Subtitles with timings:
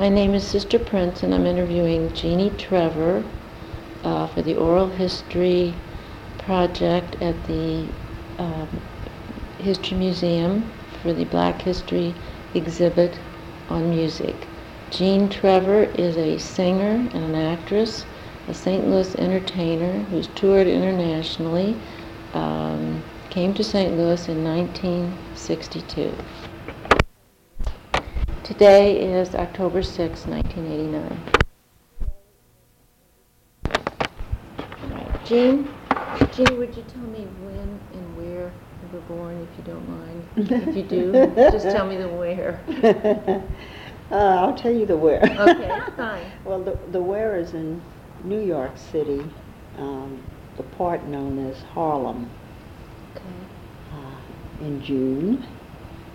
[0.00, 3.22] My name is Sister Prince, and I'm interviewing Jeanne Trevor
[4.02, 5.74] uh, for the oral history
[6.38, 7.86] project at the
[8.38, 8.66] um,
[9.58, 10.64] History Museum
[11.02, 12.14] for the Black History
[12.54, 13.18] exhibit
[13.68, 14.34] on music.
[14.90, 18.06] Jean Trevor is a singer and an actress,
[18.48, 18.88] a St.
[18.88, 21.76] Louis entertainer who's toured internationally.
[22.32, 23.94] Um, came to St.
[23.98, 26.14] Louis in 1962.
[28.50, 31.22] Today is October 6, 1989.
[34.90, 35.24] Right.
[35.24, 35.68] Jean,
[36.32, 40.26] Jean, would you tell me when and where you were born, if you don't mind?
[40.66, 42.60] If you do, just tell me the where.
[44.10, 45.22] uh, I'll tell you the where.
[45.22, 46.26] Okay, fine.
[46.44, 47.80] well, the, the where is in
[48.24, 49.24] New York City,
[49.78, 50.20] um,
[50.56, 52.28] the part known as Harlem.
[53.14, 53.22] Okay.
[53.92, 55.46] Uh, in June.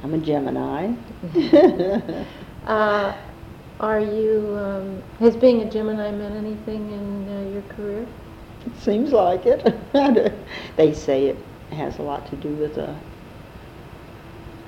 [0.05, 0.93] I'm a Gemini.
[2.67, 3.15] uh,
[3.79, 8.05] are you, um, has being a Gemini meant anything in uh, your career?
[8.67, 9.65] It seems like it.
[10.77, 11.37] they say it
[11.71, 12.93] has a lot to do with uh,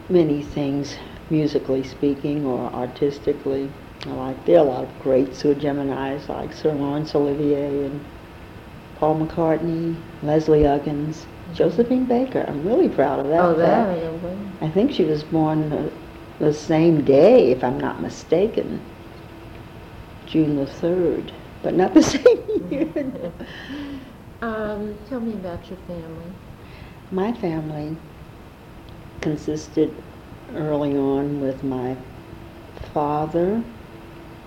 [0.09, 0.95] many things,
[1.29, 3.69] musically speaking or artistically.
[4.07, 7.85] I like there are a lot of greats who are Geminis, like Sir Laurence Olivier
[7.85, 8.03] and
[8.95, 11.36] Paul McCartney, Leslie mm-hmm.
[11.57, 12.45] Josephine Baker.
[12.47, 13.41] I'm really proud of that.
[13.41, 13.89] Oh, that
[14.61, 15.91] I, I think she was born the,
[16.37, 18.79] the same day, if I'm not mistaken,
[20.27, 21.31] June the 3rd,
[21.63, 23.33] but not the same year.
[24.43, 26.31] um, tell me about your family.
[27.09, 27.97] My family
[29.21, 29.91] consisted
[30.53, 31.97] early on with my
[32.93, 33.63] father,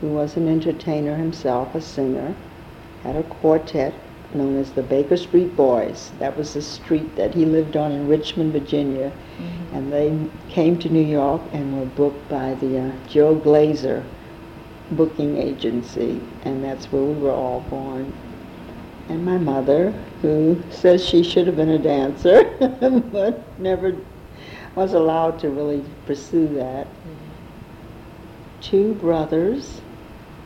[0.00, 2.36] who was an entertainer himself, a singer,
[3.02, 3.94] had a quartet
[4.34, 6.12] known as the Baker Street Boys.
[6.18, 9.10] That was the street that he lived on in Richmond, Virginia.
[9.10, 9.76] Mm-hmm.
[9.76, 14.04] And they came to New York and were booked by the uh, Joe Glaser
[14.92, 16.20] booking agency.
[16.44, 18.12] And that's where we were all born.
[19.08, 19.90] And my mother,
[20.22, 22.44] who says she should have been a dancer,
[23.12, 23.96] but never
[24.76, 26.86] was allowed to really pursue that.
[26.86, 28.60] Mm-hmm.
[28.60, 29.80] Two brothers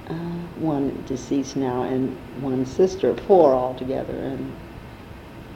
[0.09, 0.15] uh,
[0.61, 4.53] one deceased now and one sister, four altogether, and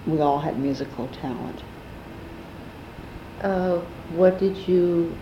[0.06, 1.62] we all had musical talent.
[3.42, 3.78] Uh,
[4.14, 5.14] what did you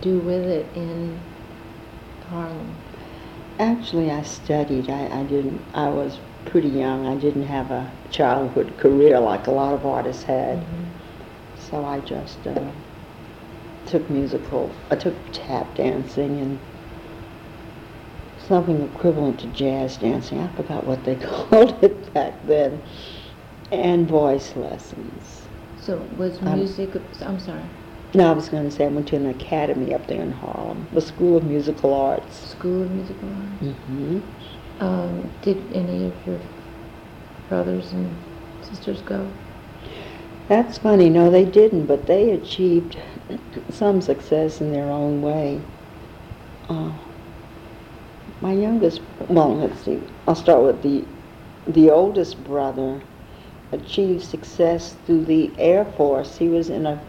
[0.00, 1.18] do with it in
[2.28, 2.74] Harlem?
[3.58, 4.88] Actually, I studied.
[4.88, 5.60] I, I didn't.
[5.74, 7.06] I was pretty young.
[7.06, 10.58] I didn't have a childhood career like a lot of artists had.
[10.58, 10.84] Mm-hmm.
[11.58, 12.70] So I just uh,
[13.86, 14.70] took musical.
[14.90, 16.58] I took tap dancing and
[18.52, 20.38] something equivalent to jazz dancing.
[20.38, 21.16] I forgot what they
[21.48, 22.82] called it back then.
[23.70, 25.48] And voice lessons.
[25.80, 27.62] So was music, um, I'm sorry.
[28.12, 30.86] No, I was going to say I went to an academy up there in Harlem,
[30.92, 32.50] the School of Musical Arts.
[32.50, 33.62] School of Musical Arts?
[33.62, 34.20] Mm-hmm.
[34.80, 36.38] Um, did any of your
[37.48, 38.14] brothers and
[38.60, 39.26] sisters go?
[40.48, 41.08] That's funny.
[41.08, 42.98] No, they didn't, but they achieved
[43.70, 45.58] some success in their own way.
[46.68, 46.92] Uh,
[48.42, 51.04] my youngest, well, let's see, I'll start with the,
[51.68, 53.00] the oldest brother
[53.70, 56.36] achieved success through the Air Force.
[56.36, 57.00] He was in a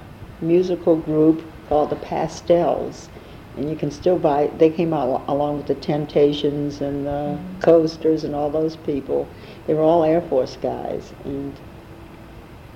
[0.41, 3.09] musical group called the Pastels.
[3.57, 7.59] And you can still buy, they came out along with the Temptations and the mm-hmm.
[7.59, 9.27] Coasters and all those people.
[9.66, 11.13] They were all Air Force guys.
[11.23, 11.55] And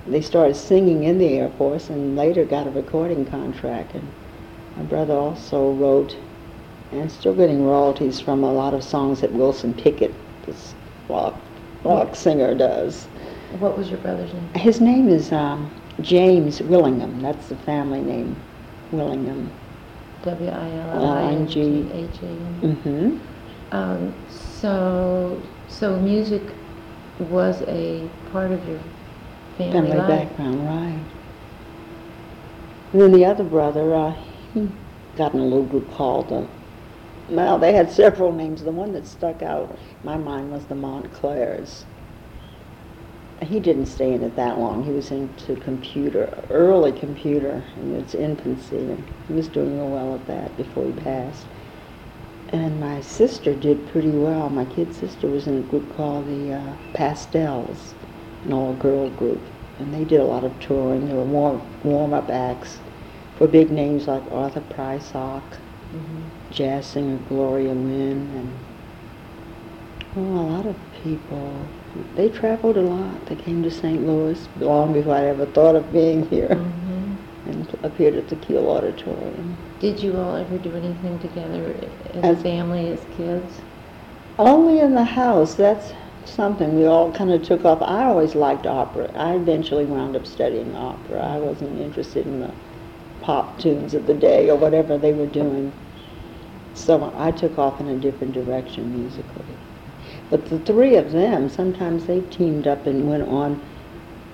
[0.08, 3.94] they started singing in the Air Force and later got a recording contract.
[3.94, 4.08] And
[4.76, 6.18] my brother also wrote
[6.92, 10.14] and still getting royalties from a lot of songs that Wilson Pickett,
[10.46, 10.74] this
[11.10, 11.36] rock,
[11.84, 13.06] rock singer, does.
[13.60, 14.54] What was your brother's name?
[14.56, 15.72] His name is um,
[16.02, 17.22] James Willingham.
[17.22, 18.36] That's the family name,
[18.92, 19.52] Willingham.
[20.24, 22.62] W I L I N G H A M.
[22.62, 23.76] Mm-hmm.
[23.76, 26.42] Um, so, so music
[27.20, 28.80] was a part of your
[29.58, 30.08] family, family life.
[30.08, 31.00] background, right?
[32.94, 34.16] And then the other brother, uh,
[34.54, 34.70] he
[35.16, 36.48] got in a little group called the
[37.30, 38.64] well, they had several names.
[38.64, 41.86] The one that stuck out in my mind was the Montclairs.
[43.42, 44.84] He didn't stay in it that long.
[44.84, 50.16] He was into computer, early computer in its infancy, and he was doing real well
[50.16, 51.46] at that before he passed.
[52.50, 54.50] And my sister did pretty well.
[54.50, 57.94] My kid sister was in a group called the uh, Pastels,
[58.46, 59.42] an all-girl group,
[59.80, 61.08] and they did a lot of touring.
[61.08, 62.80] They were warm, warm-up acts
[63.38, 66.24] for big names like Arthur Prysock, mm-hmm.
[66.58, 68.52] Jazz singer Gloria Lynne, and
[70.16, 71.54] well, a lot of people.
[72.16, 73.28] They traveled a lot.
[73.28, 74.08] They came to St.
[74.08, 77.16] Louis long before I ever thought of being here, mm-hmm.
[77.48, 79.56] and appeared at the Kiel Auditorium.
[79.80, 81.76] Did you all ever do anything together
[82.16, 83.62] as, As- a family, as kids?
[84.40, 85.94] Only in the house, that's
[86.26, 87.84] something we all kind of took off.
[87.84, 89.12] I always liked opera.
[89.16, 91.20] I eventually wound up studying opera.
[91.20, 92.52] I wasn't interested in the
[93.22, 95.72] pop tunes of the day or whatever they were doing.
[96.78, 99.46] So I took off in a different direction musically.
[100.30, 103.62] But the three of them, sometimes they teamed up and went on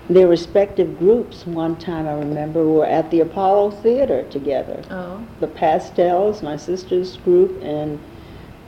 [0.10, 1.46] their respective groups.
[1.46, 7.18] One time I remember were at the Apollo Theater together Oh, the Pastels, my sister's
[7.18, 8.00] group, and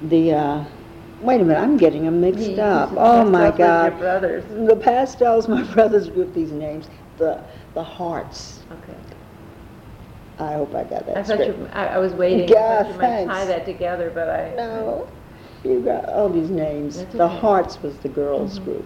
[0.10, 0.64] the, uh,
[1.22, 2.92] wait a minute, I'm getting them mixed up.
[2.92, 3.98] is Oh, my God.
[4.00, 4.44] brothers.
[4.68, 6.88] The Pastels, my brother's group, these names,
[7.18, 7.44] the,
[7.74, 8.55] the Hearts.
[10.40, 11.48] I hope I got that I thought straight.
[11.48, 14.54] you, I, I was waiting, I Yeah, thought you might tie that together, but I.
[14.58, 15.10] No,
[15.64, 16.96] you got all these names.
[16.96, 17.38] That's The okay.
[17.40, 18.66] Hearts was the girls' Mhm.
[18.66, 18.86] group,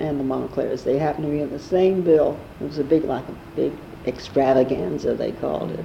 [0.00, 0.84] and the Montclairs.
[0.84, 2.38] They happened to be in the same bill.
[2.60, 5.84] It was a big, like a big extravaganza, they called it.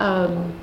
[0.00, 0.60] Um,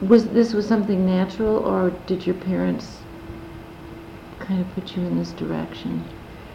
[0.00, 3.04] was, this was something natural, or did your parents
[4.38, 6.08] kind of put you in this direction,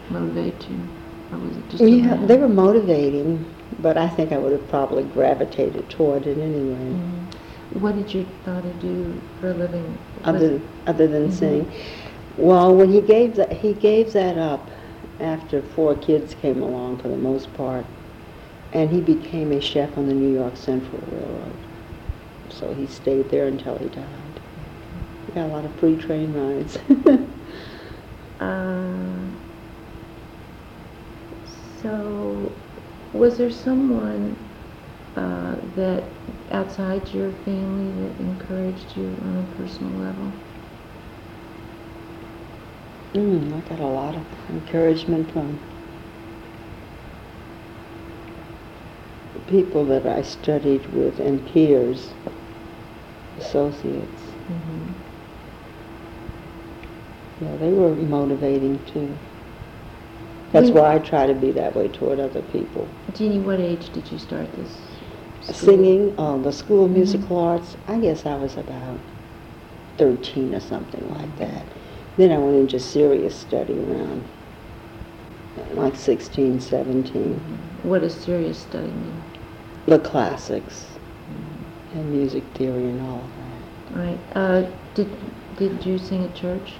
[0.08, 1.01] motivate you?
[1.32, 3.44] Or was it just Yeah, they were motivating,
[3.80, 6.92] but I think I would have probably gravitated toward it anyway.
[6.92, 7.80] Mhm.
[7.80, 9.96] What did your father do for a living?
[10.24, 11.32] Other other than Mhm.
[11.32, 11.66] sing.
[12.36, 14.70] Well, when he gave that he gave that up
[15.20, 17.86] after four kids came along for the most part,
[18.72, 21.56] and he became a chef on the New York Central Railroad.
[22.48, 24.06] So he stayed there until he died.
[25.26, 26.78] He got a lot of free train rides.
[28.40, 28.46] Uh,
[31.82, 32.52] So,
[33.12, 34.36] was there someone
[35.16, 36.04] uh, that
[36.52, 40.32] outside your family that encouraged you on a personal level?
[43.14, 45.58] mm, I got a lot of encouragement from
[49.34, 52.14] the people that I studied with and peers,
[53.38, 54.22] associates.
[54.50, 54.92] Mm-hmm.
[57.40, 59.18] Yeah, they were motivating too.
[60.52, 62.86] That's When- why I try to be that way toward other people.
[63.14, 64.76] Jeanne, what age did you start this?
[65.42, 65.54] school?
[65.74, 66.94] Singing, uh, the School of Mhm.
[66.94, 68.98] Musical Arts, I guess I was about
[69.98, 71.64] 13 or something like that.
[72.16, 74.22] Then I went into serious study around
[75.74, 77.40] like 16, 17.
[77.82, 79.22] What does serious study mean?
[79.86, 80.86] The classics
[81.94, 84.00] and music theory and all of that.
[84.00, 84.18] Right.
[84.34, 84.62] Uh,
[84.94, 85.08] did
[85.58, 86.74] did you sing at church?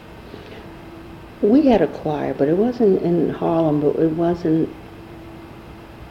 [1.42, 4.68] We had a choir, but it wasn't in Harlem, but it wasn't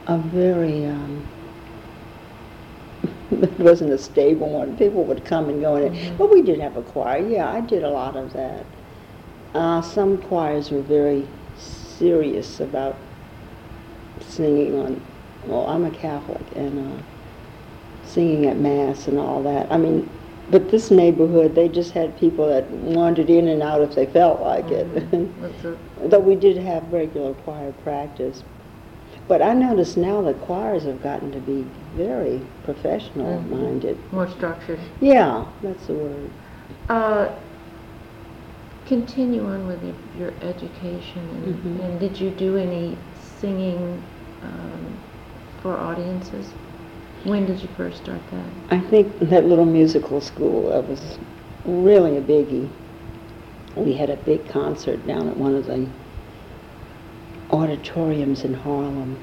[0.07, 1.25] a very, um,
[3.31, 4.75] it wasn't a stable one.
[4.78, 5.94] People would come and go in it.
[5.94, 6.18] Mhm.
[6.18, 7.25] But we did have a choir.
[7.25, 8.66] Yeah, I did a lot of that.
[9.54, 12.98] Uh, some choirs were very serious about
[14.22, 15.01] singing on,
[15.45, 17.01] well, I'm a Catholic, and uh,
[18.06, 19.72] singing at Mass and all that.
[19.72, 20.10] I mean,
[20.51, 24.42] but this neighborhood, they just had people that wandered in and out if they felt
[24.42, 24.86] like it.
[25.12, 25.30] Mhm.
[25.39, 25.77] What's the-
[26.09, 28.44] Though we did have regular choir practice.
[29.27, 31.65] But I notice now that choirs have gotten to be
[31.95, 33.98] very professional minded.
[34.12, 34.80] more structured.
[35.00, 36.30] Yeah, that's the word.
[36.89, 37.30] Uh,
[38.86, 41.86] continue on with your, your education, and, Mhm.
[41.86, 42.98] and did you do any
[43.39, 44.01] singing
[44.44, 44.86] um,
[45.62, 46.51] for audiences?
[47.24, 48.75] When did you first start that?
[48.75, 51.20] I think that little musical school, that was
[51.66, 52.70] really a biggie.
[53.75, 55.88] We had a big concert down at one of the
[57.51, 59.18] auditoriums in Harlem.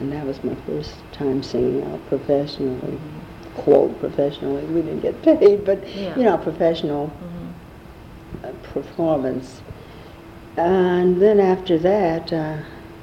[0.00, 2.98] And that was my first time singing out professionally.
[3.54, 4.64] Quote, professionally.
[4.66, 6.16] We didn't get paid, but, Yeah.
[6.16, 8.48] you know, professional Mhm.
[8.48, 9.60] uh, performance.
[10.56, 12.58] And then after that, uh,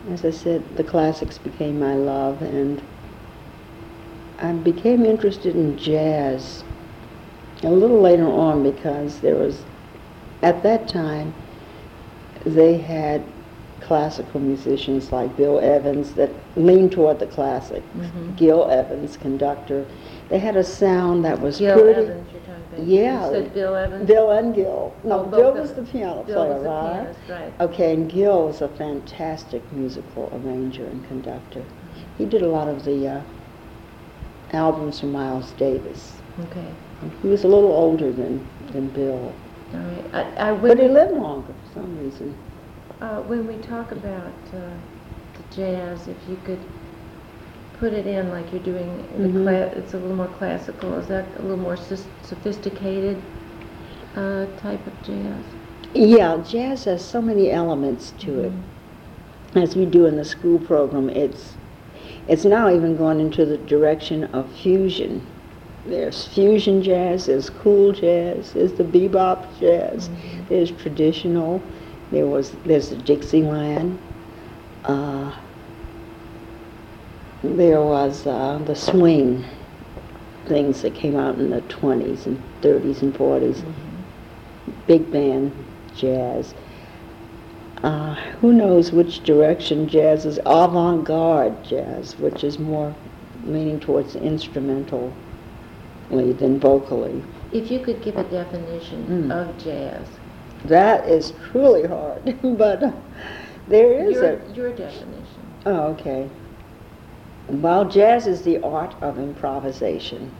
[0.09, 2.81] as I said, the classics became my love, and
[4.39, 6.63] I became interested in jazz
[7.63, 9.63] a little later on because there was,
[10.41, 11.33] at that time,
[12.45, 13.23] they had
[13.81, 17.83] classical musicians like Bill Evans that leaned toward the classic.
[17.97, 18.35] Mhm.
[18.35, 19.85] Gil Evans, conductor.
[20.29, 22.01] They had a sound that was Gil pretty.
[22.01, 22.87] Evans, you're talking about.
[22.87, 23.25] Yeah.
[23.27, 24.07] You said Bill Evans?
[24.07, 24.91] Bill and Gil.
[25.03, 26.93] No, Oh, Bill was the piano Bill player, was right?
[26.93, 27.53] pianist, right.
[27.61, 31.61] Okay, and Gil was a fantastic musical arranger and conductor.
[32.17, 33.21] He did a lot of the uh,
[34.55, 36.13] albums from Miles Davis.
[36.39, 36.65] Okay,
[37.01, 39.33] And He was a little older than, than Bill,
[39.73, 40.05] all right.
[40.37, 42.35] I, I but he lived longer for some reason.
[43.01, 44.59] uh, when we talk about uh,
[45.37, 46.59] the jazz, if you could
[47.79, 49.43] put it in like you're doing, the Mhm.
[49.43, 53.21] cla- it's a little more classical, is that a little more sophisticated
[54.15, 55.43] uh, type of jazz?
[55.93, 58.51] Yeah, jazz has so many elements to it.
[58.53, 59.61] Mhm.
[59.61, 61.54] As we do in the school program, it's
[62.27, 65.25] It's now even gone into the direction of fusion.
[65.85, 70.09] There's fusion jazz, there's cool jazz, there's the bebop jazz,
[70.49, 71.61] there's traditional,
[72.11, 73.99] there was there's the Dixieland,
[74.85, 75.35] uh,
[77.43, 79.45] there was uh, the swing
[80.47, 83.63] things that came out in the 20s and 30s and 40s,
[84.87, 85.51] big band
[85.95, 86.55] jazz.
[87.83, 90.39] Uh, who knows which direction jazz is?
[90.45, 92.95] Avant-garde jazz, which is more
[93.45, 95.11] leaning towards instrumentally
[96.09, 97.21] than vocally.
[97.51, 99.31] If you could give a definition Mm.
[99.31, 100.07] of jazz,
[100.65, 102.23] That is truly hard,
[102.57, 102.91] but uh,
[103.67, 104.53] there is your, a.
[104.53, 105.41] your definition.
[105.65, 106.27] Oh, okay.
[107.47, 110.31] While jazz is the art of improvisation,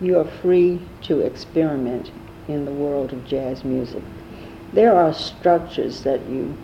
[0.00, 2.10] you are free to experiment
[2.48, 4.02] in the world of jazz music.
[4.76, 6.54] There are structures that you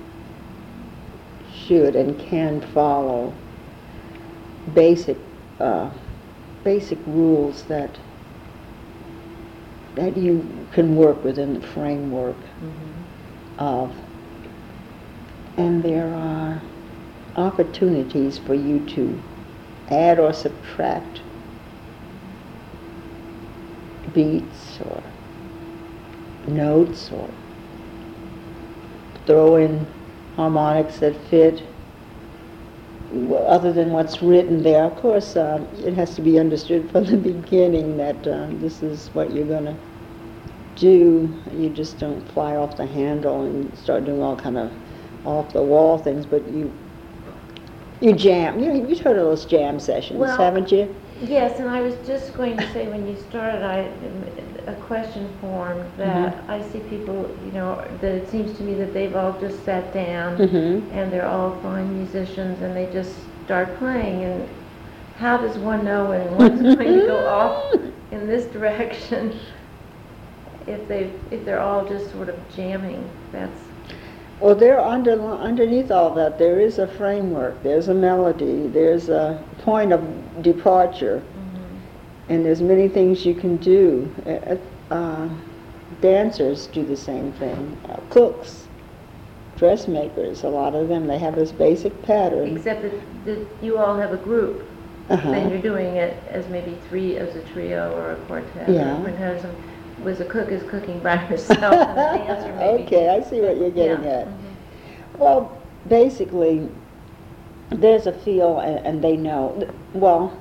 [1.50, 3.32] should and can follow,
[4.74, 5.16] basic,
[5.58, 5.88] uh,
[6.62, 7.88] basic rules that
[9.94, 12.36] that you can work within the framework
[13.58, 13.90] of.
[15.56, 16.60] And there are
[17.36, 19.22] opportunities for you to
[19.88, 21.22] add or subtract
[24.12, 25.02] beats or
[26.46, 27.30] notes or
[29.26, 29.86] throw in
[30.36, 31.62] harmonics that fit
[33.46, 34.84] other than what's written there.
[34.84, 39.08] Of course, um, it has to be understood from the beginning that uh, this is
[39.12, 39.76] what you're going to
[40.76, 41.32] do.
[41.52, 44.72] You just don't fly off the handle and start doing all kind of
[45.24, 46.72] off the wall things, but you
[48.00, 48.58] you jam.
[48.58, 50.94] You know, you've heard of those jam sessions, Well- haven't you?
[51.22, 53.78] Yes, and I was just going to say, when you started, I,
[54.70, 56.50] a question formed that Mm-hmm.
[56.50, 59.92] I see people, you know, that it seems to me that they've all just sat
[59.94, 60.90] down Mm-hmm.
[60.92, 63.14] and they're all fine musicians and they just
[63.44, 64.48] start playing and
[65.18, 67.74] how does one know when one's going to go off
[68.12, 69.38] in this direction
[70.66, 73.08] if they, if they're all just sort of jamming?
[73.32, 73.61] That's,
[74.42, 79.40] Well, there under, underneath all that, there is a framework, there's a melody, there's a
[79.58, 80.02] point of
[80.42, 81.22] departure,
[82.28, 84.12] and there's many things you can do.
[84.26, 84.56] Uh,
[84.92, 85.28] uh,
[86.00, 87.78] dancers do the same thing.
[87.88, 88.66] Uh, cooks,
[89.56, 92.56] dressmakers, a lot of them, they have this basic pattern.
[92.56, 94.68] except that, that you all have a group.
[95.08, 95.30] Uh-huh.
[95.30, 98.68] Then you're doing it as maybe three, as a trio or a quartet.
[98.68, 98.98] or Yeah.
[98.98, 99.71] a quintet or something.
[100.04, 102.82] Was a cook is cooking by herself and the dancer maybe.
[102.84, 104.10] Okay, I see what you're getting Yeah.
[104.10, 104.28] at.
[105.18, 105.56] Well,
[105.88, 106.68] basically,
[107.70, 109.68] there's a feel, and, and they know.
[109.94, 110.36] Well,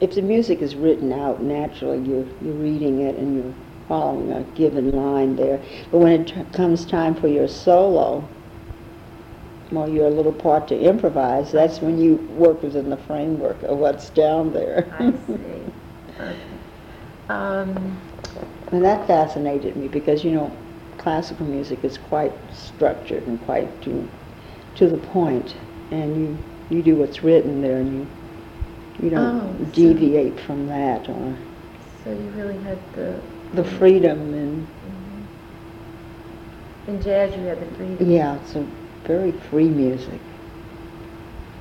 [0.00, 3.54] if the music is written out naturally, you're you're reading it and you're
[3.88, 5.60] following a given line there.
[5.90, 8.26] But when it t- comes time for your solo,
[9.72, 14.10] or your little part to improvise, that's when you work within the framework of what's
[14.10, 14.86] down there.
[14.98, 15.32] I see.
[16.20, 16.36] Okay.
[17.28, 18.00] Um,
[18.72, 20.50] And that fascinated me because, you know,
[20.98, 24.08] classical music is quite structured and quite to,
[24.76, 25.56] to the point,
[25.90, 26.38] and you,
[26.76, 28.06] you do what's written there and you,
[29.02, 31.36] you Oh, don't so- deviate from that or
[32.04, 33.20] so you really had the,
[33.54, 34.66] the freedom and,
[36.88, 38.10] in jazz you had the freedom.
[38.10, 38.64] yeah, it's a
[39.04, 40.20] very free music.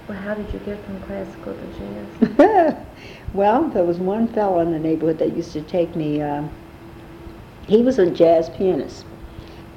[0.08, 2.75] Well, how did you get from classical to jazz?
[3.34, 6.50] well, there was one fellow in the neighborhood that used to take me, um,
[7.70, 9.06] he was a jazz pianist,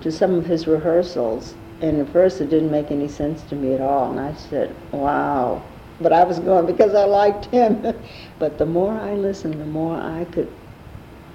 [0.01, 1.55] to some of his rehearsals.
[1.83, 4.11] And at first it didn't make any sense to me at all.
[4.11, 5.63] And I said, wow.
[6.01, 7.95] But I was going because I liked him.
[8.39, 10.51] but the more I listened, the more I could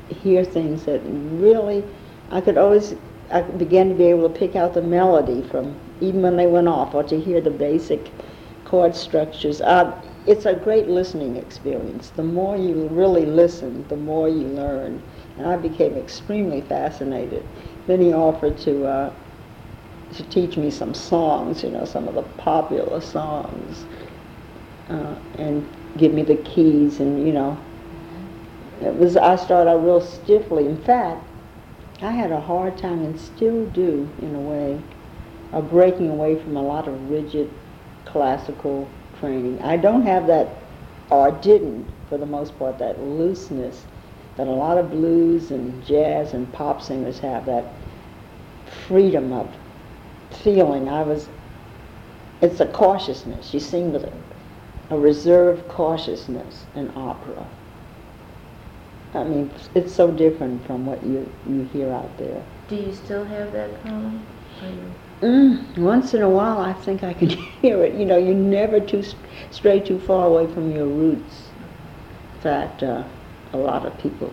[0.09, 1.83] hear things that really,
[2.31, 2.95] I could always,
[3.31, 6.67] I began to be able to pick out the melody from, even when they went
[6.67, 8.09] off, or to hear the basic
[8.65, 9.61] chord structures.
[9.61, 12.09] Uh, it's a great listening experience.
[12.15, 15.03] The more you really listen, the more you learn.
[15.37, 17.45] And I became extremely fascinated.
[17.85, 19.13] Then he offered to uh,
[20.15, 23.85] to teach me some songs, you know, some of the popular songs,
[24.89, 25.67] uh, and
[25.97, 27.57] give me the keys, and you know,
[28.81, 29.17] it was.
[29.17, 30.65] I started out real stiffly.
[30.65, 31.21] In fact,
[32.01, 34.81] I had a hard time, and still do, in a way,
[35.51, 37.49] of breaking away from a lot of rigid
[38.05, 38.89] classical
[39.19, 39.61] training.
[39.61, 40.49] I don't have that,
[41.09, 43.85] or didn't, for the most part, that looseness
[44.37, 47.65] that a lot of blues and jazz and pop singers have, that
[48.87, 49.53] freedom of
[50.31, 50.87] feeling.
[50.87, 51.27] I was,
[52.41, 53.53] it's a cautiousness.
[53.53, 54.13] You sing with a,
[54.91, 57.45] a reserved cautiousness in opera.
[59.13, 62.43] I mean, it's so different from what you, you hear out there.
[62.69, 64.25] Do you still have that problem?
[64.61, 67.29] Are you- Mm, once in a while, I think I can
[67.61, 67.95] hear it.
[67.95, 69.03] You know, you're never too
[69.49, 71.49] stray too far away from your roots.
[72.35, 73.03] In fact, uh,
[73.53, 74.31] a lot of people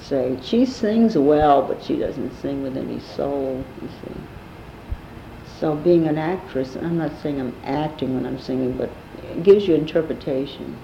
[0.00, 3.64] say she sings well, but she doesn't sing with any soul.
[3.82, 4.20] You see.
[5.60, 8.90] So being an actress, I'm not saying I'm acting when I'm singing, but
[9.22, 10.76] it gives you interpretation,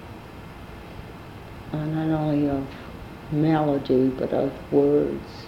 [1.73, 2.65] uh, not only of
[3.31, 5.45] melody but of words.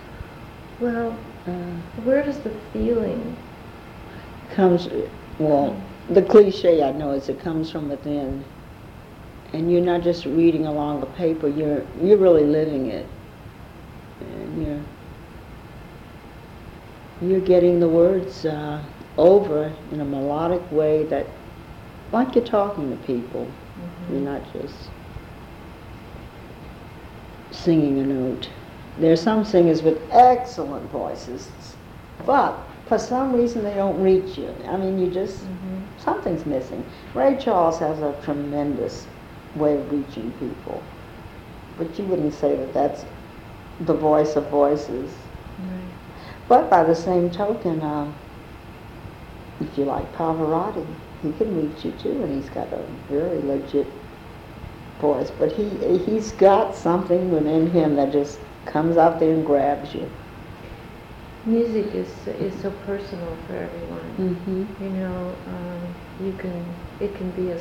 [0.80, 1.52] Well, Uh,
[2.06, 3.36] where does the feeling?
[4.56, 4.88] comes,
[5.40, 5.75] well,
[6.10, 8.44] the cliche I know is it comes from within.
[9.54, 13.06] And you're not just reading along the paper, you're, you're really living it.
[14.22, 14.82] And you're,
[17.30, 18.82] you're getting the words uh,
[19.18, 21.28] over in a melodic way that,
[22.12, 23.50] like you're talking to people.
[24.12, 24.90] You're not just
[27.52, 28.50] singing a note.
[29.00, 31.50] There are some singers with excellent voices,
[32.26, 32.58] but
[32.88, 34.54] for some reason they don't reach you.
[34.68, 35.82] I mean, you just, Mhm.
[35.98, 36.84] something's missing.
[37.14, 39.08] Ray Charles has a tremendous
[39.56, 40.82] way of reaching people,
[41.78, 43.06] but you wouldn't say that that's
[43.82, 45.12] the voice of voices.
[45.60, 45.94] Right.
[46.48, 48.14] But by the same token, um,
[49.60, 50.86] if you like Pavarotti,
[51.22, 53.88] he can reach you too, and he's got a very legit
[55.00, 55.32] voice.
[55.32, 55.70] But he
[56.00, 60.10] he's got something within him that just comes out there and grabs you.
[61.46, 64.16] Music is is so personal for everyone.
[64.18, 64.84] Mm-hmm.
[64.84, 66.66] You know, um, you can
[67.00, 67.60] it can be a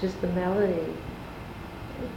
[0.00, 0.94] just the melody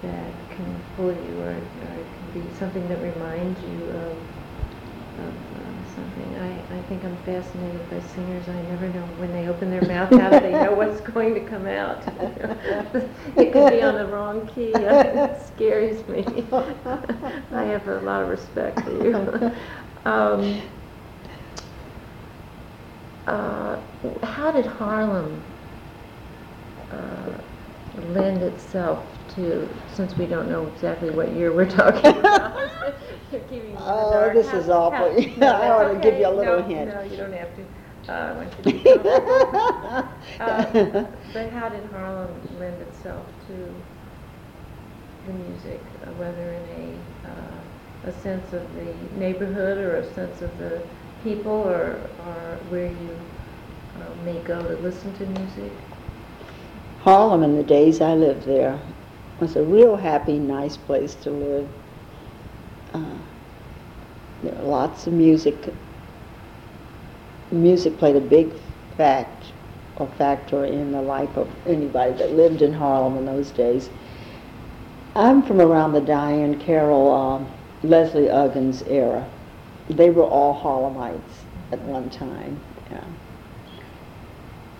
[0.02, 4.18] that can pull you, or, or it can be something that reminds you of
[5.18, 6.36] of uh, something.
[6.38, 8.48] I, I think I'm fascinated by singers.
[8.48, 11.68] I never know when they open their mouth how they know what's going to come
[11.68, 12.04] out.
[13.38, 14.72] it could be on the wrong key.
[14.76, 16.26] it scares me.
[17.52, 19.52] I have a lot of respect for you.
[20.06, 20.62] um,
[23.28, 23.80] uh,
[24.24, 25.44] how did Harlem
[26.90, 27.38] uh,
[27.96, 29.06] lend itself
[29.36, 32.56] to, since we don't know exactly what year we're talking about?
[33.32, 34.34] You're keeping me in the Oh, dark.
[34.34, 34.98] this How- is awful.
[35.12, 36.38] how- Yeah, no, I ought to that's give you a okay.
[36.38, 36.94] little No, hint.
[36.94, 37.62] No, you don't have to.
[38.10, 40.10] Uh, I want you to be comfortable.
[40.40, 43.74] Uh, But how did Harlem lend itself to
[45.28, 46.64] the music, uh, whether in
[47.26, 50.82] a, uh, a sense of the neighborhood or a sense of the
[51.24, 53.16] people or, or where you
[53.96, 55.72] uh, may go to listen to music?
[57.04, 58.80] Harlem, in the days I lived there,
[59.40, 61.68] was a real happy, nice place to live.
[62.94, 63.18] Uh,
[64.44, 65.74] there were lots of music.
[67.52, 68.54] Music played a big
[68.98, 69.46] fact
[69.96, 73.90] or factor in the life of anybody that lived in Harlem in those days.
[75.16, 77.48] I'm from around the Diahann Carroll, um,
[77.82, 79.28] Leslie Uggams era.
[79.90, 82.60] They were all Harlemites at one time.
[82.92, 83.04] Yeah.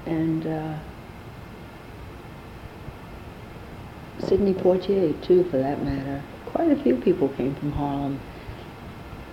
[0.06, 0.76] And uh,
[4.28, 6.22] Sidney Poitier, too, for that matter.
[6.48, 8.20] Quite a few people came from Harlem.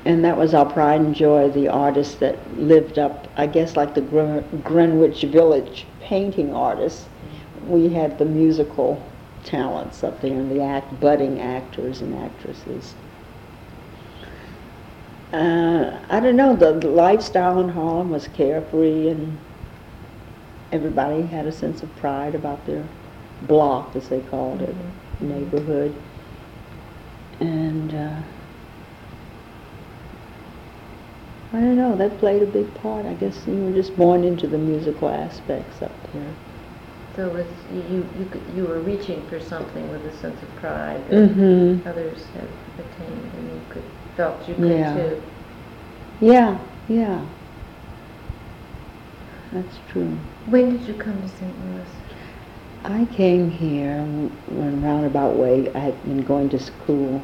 [0.04, 3.94] And that was our pride and joy, the artists that lived up, I guess, like
[3.94, 4.00] the
[4.64, 7.06] Greenwich Village painting artists.
[7.66, 9.02] We had the musical
[9.44, 12.94] talents up there and the act, budding actors and actresses.
[15.32, 19.36] Uh, I don't know, the, the lifestyle in Harlem was carefree and
[20.72, 22.84] everybody had a sense of pride about their
[23.42, 25.28] block, as they called it, Mhm.
[25.28, 25.94] neighborhood.
[27.40, 28.20] And uh,
[31.52, 33.06] I don't know, that played a big part.
[33.06, 36.34] I guess you were just born into the musical aspects up there.
[37.16, 41.00] So it was, you, you, you were reaching for something with a sense of pride
[41.08, 41.88] that Mm-hmm.
[41.88, 42.48] others had
[42.78, 43.82] attained and you could,
[44.16, 44.94] felt you could Yeah.
[44.94, 45.22] too.
[46.20, 47.24] Yeah, yeah.
[49.52, 50.18] That's true.
[50.46, 51.54] When did you come to St.
[51.64, 51.88] Louis?
[52.84, 55.72] I came here in a roundabout way.
[55.74, 57.22] I had been going to school,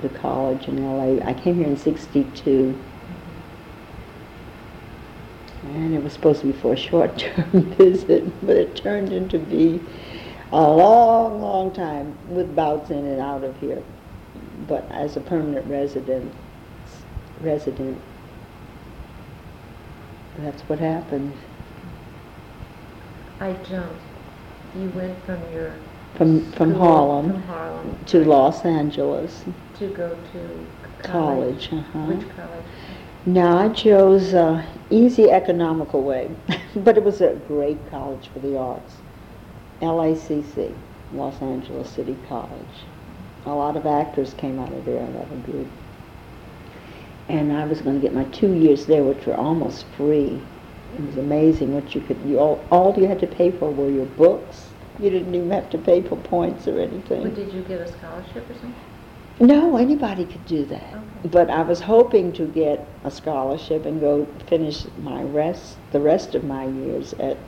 [0.00, 1.24] to college in LA.
[1.26, 2.78] I came here in 62.
[5.64, 9.80] And it was supposed to be for a short-term visit, but it turned into be
[10.52, 13.82] a long, long time with bouts in and out of here.
[14.66, 16.32] But as a permanent resident,
[17.40, 18.00] resident,
[20.38, 21.34] that's what happened.
[23.40, 24.09] I jumped.
[24.78, 25.72] You went from your
[26.14, 29.44] From from school- Harlem from Harlem to Los Angeles
[29.78, 30.66] to go to
[31.02, 31.70] college.
[31.70, 31.72] college.
[31.72, 31.98] uh-huh.
[32.12, 32.64] Which college?
[33.26, 36.30] Now I chose a easy economical way,
[36.76, 38.94] but it was a great college for the arts.
[39.82, 40.74] LACC,
[41.14, 42.84] Los Angeles City College.
[43.46, 45.68] A lot of actors came out of there, that would be.
[47.28, 50.40] And I was going to get my two years there, which were almost free.
[50.94, 53.90] It was amazing what you could, you, all, all you had to pay for were
[53.90, 54.68] your books.
[54.98, 57.22] You didn't even have to pay for points or anything.
[57.22, 58.74] But did you get a scholarship or something?
[59.40, 60.94] No, anybody could do that.
[60.94, 61.28] Okay.
[61.30, 66.34] But I was hoping to get a scholarship and go finish my rest, the rest
[66.34, 67.38] of my years at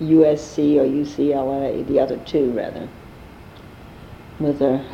[0.00, 2.88] USC or UCLA, the other two rather,
[4.38, 4.84] with a,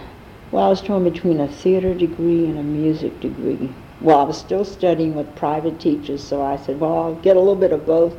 [0.50, 3.72] well, I was torn between a theater degree and a music degree.
[4.00, 7.40] Well, I was still studying with private teachers, so I said, well, I'll get a
[7.40, 8.16] little bit of both.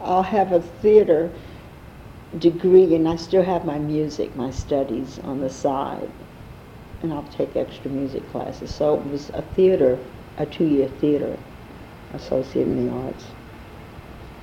[0.00, 1.32] I'll have a theater
[2.38, 6.10] degree and I still have my music, my studies on the side.
[7.02, 8.70] And I'll take extra music classes.
[8.70, 9.98] So it was a theater,
[10.36, 11.38] a two-year theater
[12.12, 13.26] associate in the arts.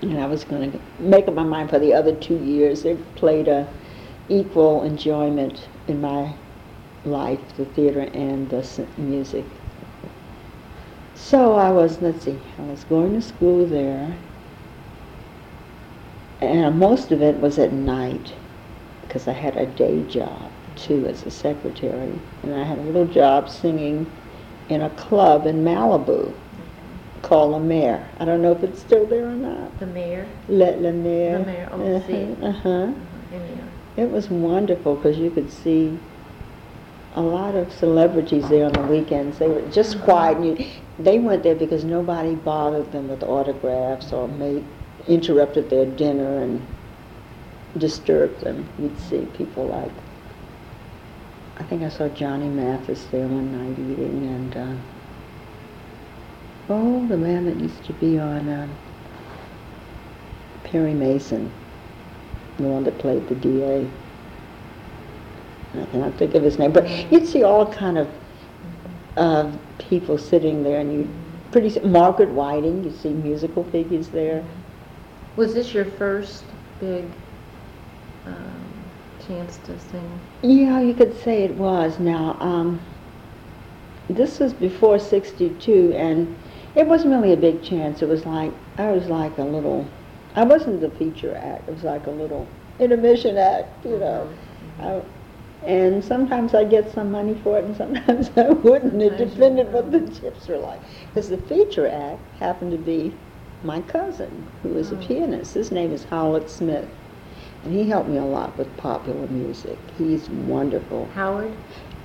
[0.01, 2.83] And I was going to make up my mind for the other two years.
[2.83, 3.67] They played a
[4.27, 6.33] equal enjoyment in my
[7.05, 9.45] life, the theater and the music.
[11.23, 14.13] So I was, let's see, I was going to school there,
[16.41, 18.33] and most of it was at night
[19.01, 23.07] because I had a day job too as a secretary, and I had a little
[23.07, 24.05] job singing
[24.67, 26.33] in a club in Malibu
[27.21, 28.05] called La Mer.
[28.19, 29.79] I don't know if it's still there or not.
[29.79, 30.27] The mayor?
[30.49, 31.39] Le, La Mer.
[31.39, 31.95] La Mer, oh.
[31.95, 32.47] Uh-huh.
[32.47, 32.93] uh-huh.
[33.95, 35.97] It was wonderful because you could see
[37.15, 39.39] a lot of celebrities there on the weekends.
[39.39, 40.38] They were just quiet.
[40.38, 40.65] And you,
[40.99, 44.63] they went there because nobody bothered them with autographs or made
[45.08, 46.65] interrupted their dinner and
[47.77, 48.67] disturbed them.
[48.79, 49.91] You'd see people like
[51.58, 54.75] I think I saw Johnny Mathis there one night eating, and uh,
[56.69, 58.69] oh, the man that used to be on um,
[60.63, 61.51] Perry Mason
[62.58, 63.88] the one that played the DA.
[65.75, 68.08] I cannot think of his name, but you'd see all kind of
[69.17, 71.10] uh, people sitting there, and you
[71.52, 72.84] pretty Margaret Whiting.
[72.84, 74.43] You see musical figures there.
[75.36, 76.43] Was this your first
[76.80, 77.06] big
[78.26, 78.84] um,
[79.28, 80.19] chance to sing?
[80.41, 81.99] Yeah, you could say it was.
[81.99, 82.80] Now, um,
[84.10, 86.36] this was before '62, and
[86.76, 88.02] it wasn't really a big chance.
[88.02, 89.88] It was like I was like a little.
[90.36, 91.69] I wasn't the feature act.
[91.69, 92.47] It was like a little
[92.80, 94.30] intermission act, you know.
[94.80, 95.02] I,
[95.65, 99.02] and sometimes I get some money for it, and sometimes I wouldn't.
[99.02, 100.82] It depended what the tips were like.
[101.08, 103.13] Because the feature act happened to be
[103.63, 104.99] my cousin, who is a Oh.
[104.99, 105.54] pianist.
[105.54, 106.89] His name is Howlett Smith,
[107.63, 109.78] and he helped me a lot with popular music.
[109.97, 111.08] He's wonderful.
[111.13, 111.54] Howard?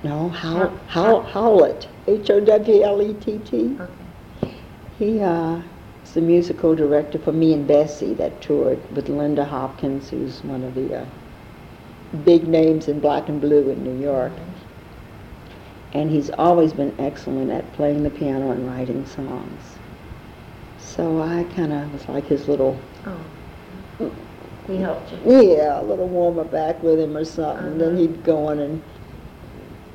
[0.03, 3.77] No, How, How- How, Howlett, H-O-W-L-E-T-T.
[3.79, 4.51] Okay.
[4.97, 5.61] He uh,
[6.03, 10.63] is the musical director for Me and Bessie that toured with Linda Hopkins, who's one
[10.63, 11.05] of the uh,
[12.25, 14.31] big names in black and blue in New York.
[15.93, 19.61] And he's always been excellent at playing the piano and writing songs.
[20.77, 24.11] So I kind of was like his little, Oh.
[24.67, 25.55] He helped you?
[25.57, 27.65] yeah, a little warmer back with him or something.
[27.65, 28.01] And then Uh-huh.
[28.01, 28.81] he'd go on and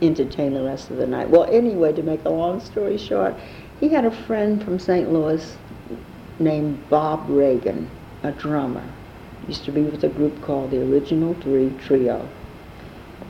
[0.02, 1.30] entertain the rest of the night.
[1.30, 3.34] Well, anyway, to make a long story short,
[3.80, 5.12] he had a friend from St.
[5.12, 5.56] Louis
[6.40, 7.88] named Bob Reagan,
[8.24, 8.82] a drummer.
[9.48, 12.28] Used to be with a group called the Original Three Trio.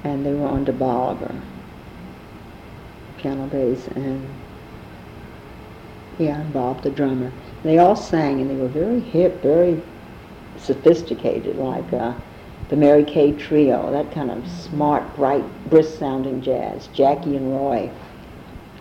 [0.05, 1.41] And they were on DeBoliger,
[3.19, 4.29] piano bass, and
[6.19, 7.33] yeah, and Bob the drummer.
[7.63, 9.83] They all sang, and they were very hip, very
[10.59, 12.15] sophisticated, like uh,
[12.69, 17.91] the Mary Kay Trio, that kind of smart, bright, brisk-sounding jazz, Jackie and Roy.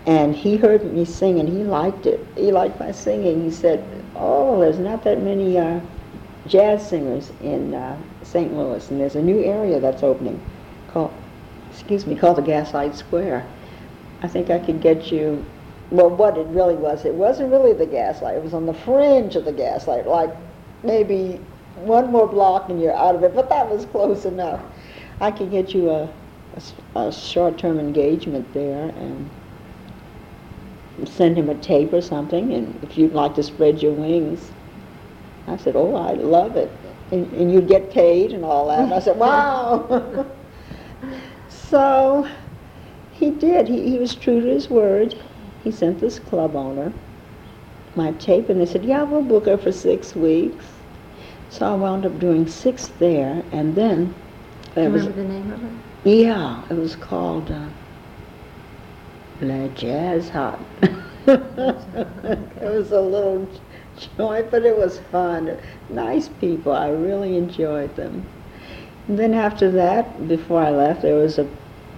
[0.05, 2.19] And he heard me sing, and he liked it.
[2.35, 3.43] He liked my singing.
[3.43, 3.83] He said,
[4.15, 5.79] "Oh, there's not that many uh,
[6.47, 8.53] jazz singers in uh, St.
[8.53, 10.41] Louis, and there's a new area that's opening
[10.89, 11.13] called,
[11.71, 13.45] excuse me, called the Gaslight Square.
[14.21, 15.43] I think I could get you."
[15.91, 18.35] Well, what it really was, it wasn't really the Gaslight.
[18.35, 20.33] It was on the fringe of the Gaslight, like
[20.81, 21.39] maybe
[21.75, 23.35] one more block and you're out of it.
[23.35, 24.61] But that was close enough.
[25.19, 26.09] I could get you a
[26.95, 29.29] a short-term engagement there and
[31.05, 34.51] send him a tape or something, and if you'd like to spread your wings.
[35.47, 36.71] I said, oh, I love it.
[37.11, 38.79] And, and you'd get paid and all that.
[38.79, 40.25] And I said, wow.
[41.49, 42.27] so
[43.13, 43.67] he did.
[43.67, 45.15] He, he was true to his word.
[45.63, 46.91] He sent this club owner
[47.95, 50.65] my tape, and they said, yeah, we'll book her for six weeks.
[51.49, 54.13] So I wound up doing six there, and then Do
[54.75, 56.09] there you was remember the name of it?
[56.09, 57.67] yeah, it was called uh,
[59.41, 60.59] La Jazz Hot.
[61.27, 63.47] it was a little
[64.17, 65.57] joint, but it was fun.
[65.89, 66.71] Nice people.
[66.71, 68.25] I really enjoyed them.
[69.07, 71.47] And then after that, before I left, there was a,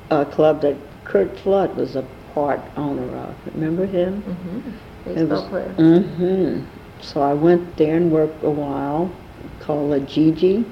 [0.09, 3.35] a club that Curt Flood was a part owner of.
[3.53, 4.21] Remember him?
[4.23, 5.09] Mm-hmm.
[5.09, 5.75] It was- Baseball player.
[5.77, 6.65] Mm-hmm.
[7.01, 9.11] so I went there and worked a while,
[9.59, 10.65] called a Gigi.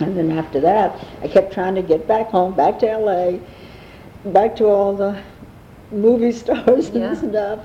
[0.00, 3.38] And then after that, I kept trying to get back home, back to LA,
[4.32, 5.20] back to all the
[5.92, 7.08] movie stars Yeah.
[7.10, 7.60] and stuff.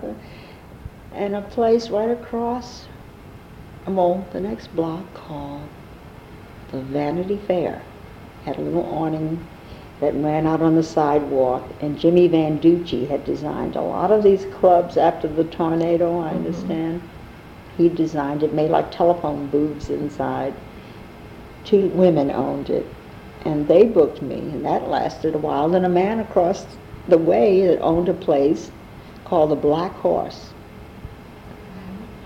[1.12, 2.88] And a place right across,
[3.88, 5.70] well, the next block called
[6.72, 7.82] the Vanity Fair.
[8.44, 9.40] Had a little awning
[10.02, 14.24] that ran out on the sidewalk, and Jimmy Van Ducci had designed a lot of
[14.24, 16.36] these clubs after the tornado, I Mhm.
[16.36, 17.02] understand.
[17.76, 20.54] He designed it, made like telephone booths inside.
[21.64, 22.86] Two women owned it,
[23.42, 25.70] and they booked me, and that lasted a while.
[25.70, 28.72] Then a man across the way that owned a place
[29.26, 30.54] called the Black Horse.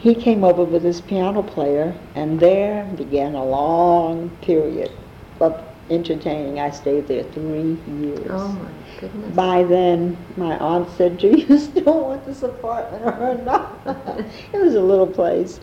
[0.04, 4.92] He came over with his piano player, and there began a long period
[5.40, 6.60] of entertaining.
[6.60, 8.28] I stayed there three years.
[8.30, 9.34] Oh my goodness.
[9.34, 13.80] By then, my aunt said, do you still want this apartment or not?
[14.54, 15.62] it was a little place.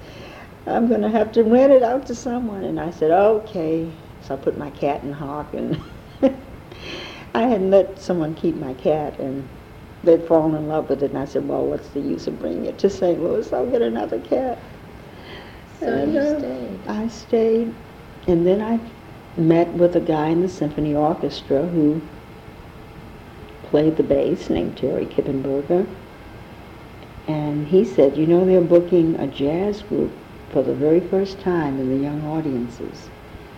[0.67, 2.65] I'm going to have to rent it out to someone.
[2.65, 3.93] And I said, okay.
[4.23, 5.79] So I put my cat in hock, and
[7.35, 9.47] I had let someone keep my cat, and
[10.05, 11.11] they'd fallen in love with it.
[11.11, 13.23] And I said, well, what's the use of bringing it to St.
[13.23, 13.53] Louis?
[13.53, 14.59] I'll get another cat.
[15.79, 16.81] So And, you uh, stayed.
[16.89, 17.75] I stayed,
[18.27, 18.79] and then I
[19.41, 22.01] met with a guy in the symphony orchestra who
[23.65, 25.87] played the bass named Terry Kippenberger.
[27.29, 30.11] And he said, you know, they're booking a jazz group
[30.51, 33.09] for the very first time in the young audiences.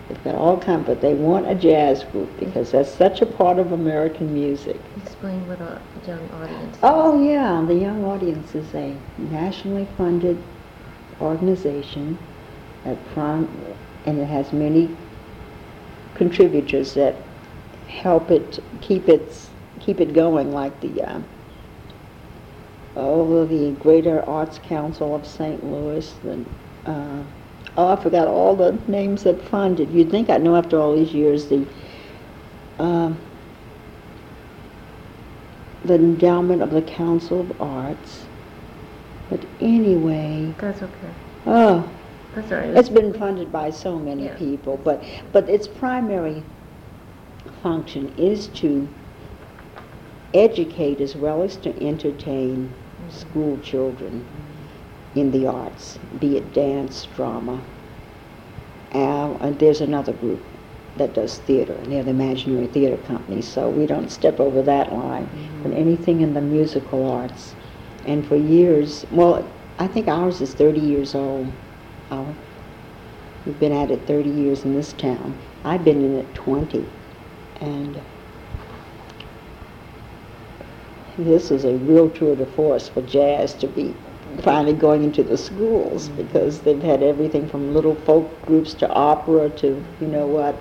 [0.08, 3.58] They've got all kinds, but they want a jazz group because that's such a part
[3.58, 4.78] of American music.
[5.02, 6.76] Explain what a young audience.
[6.76, 6.80] is.
[6.82, 10.38] Oh, yeah, the Young Audience is a nationally funded
[11.20, 12.18] organization
[12.84, 13.48] that prom,
[14.06, 14.94] and it has many
[16.14, 17.16] contributors that
[17.88, 21.20] help it keep its keep it going, like the uh,
[22.96, 25.64] oh the Greater Arts Council of St.
[25.64, 26.12] Louis.
[26.22, 26.44] The,
[26.86, 27.22] uh,
[27.76, 29.88] oh, I forgot all the names that fund it.
[29.88, 31.46] You'd think I'd know after all these years.
[31.46, 31.66] The
[32.78, 33.18] um,
[35.84, 38.24] the endowment of the Council of Arts.
[39.30, 40.92] But anyway, That's okay.
[41.46, 41.88] oh,
[42.34, 42.76] That's all right.
[42.76, 44.36] it's been funded by so many Yeah.
[44.36, 46.42] people, but, but its primary
[47.62, 48.88] function is to
[50.34, 53.10] educate as well as to entertain mm-hmm.
[53.10, 54.24] school children
[55.14, 57.60] in the arts, be it dance, drama.
[58.92, 60.42] And there's another group
[60.96, 64.92] that does theater, and they're the Imaginary Theater Company, so we don't step over that
[64.92, 65.26] line.
[65.26, 65.62] Mm-hmm.
[65.62, 67.54] But anything in the musical arts.
[68.04, 71.50] And for years, well, I think ours is 30 years old.
[72.10, 72.34] Our,
[73.46, 75.38] we've been at it 30 years in this town.
[75.64, 76.84] I've been in it 20.
[77.60, 78.00] And
[81.16, 83.94] this is a real tour de force for jazz to be
[84.42, 86.22] finally going into the schools mm-hmm.
[86.22, 90.56] because they've had everything from little folk groups to opera to you know what.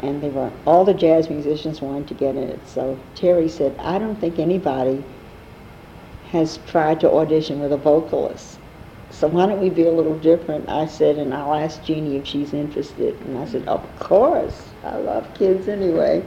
[0.00, 2.68] And they were all the jazz musicians wanted to get in it.
[2.68, 5.02] So Terry said, I don't think anybody
[6.30, 8.58] has tried to audition with a vocalist.
[9.10, 10.68] So why don't we be a little different?
[10.68, 13.18] I said, and I'll ask Jeanne if she's interested.
[13.22, 14.68] And I said, of course.
[14.84, 16.22] I love kids anyway.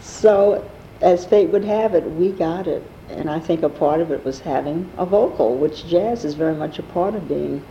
[0.00, 0.68] So
[1.00, 2.82] as fate would have it, we got it.
[3.08, 6.54] And I think a part of it was having a vocal, which jazz is very
[6.54, 7.64] much a part of being,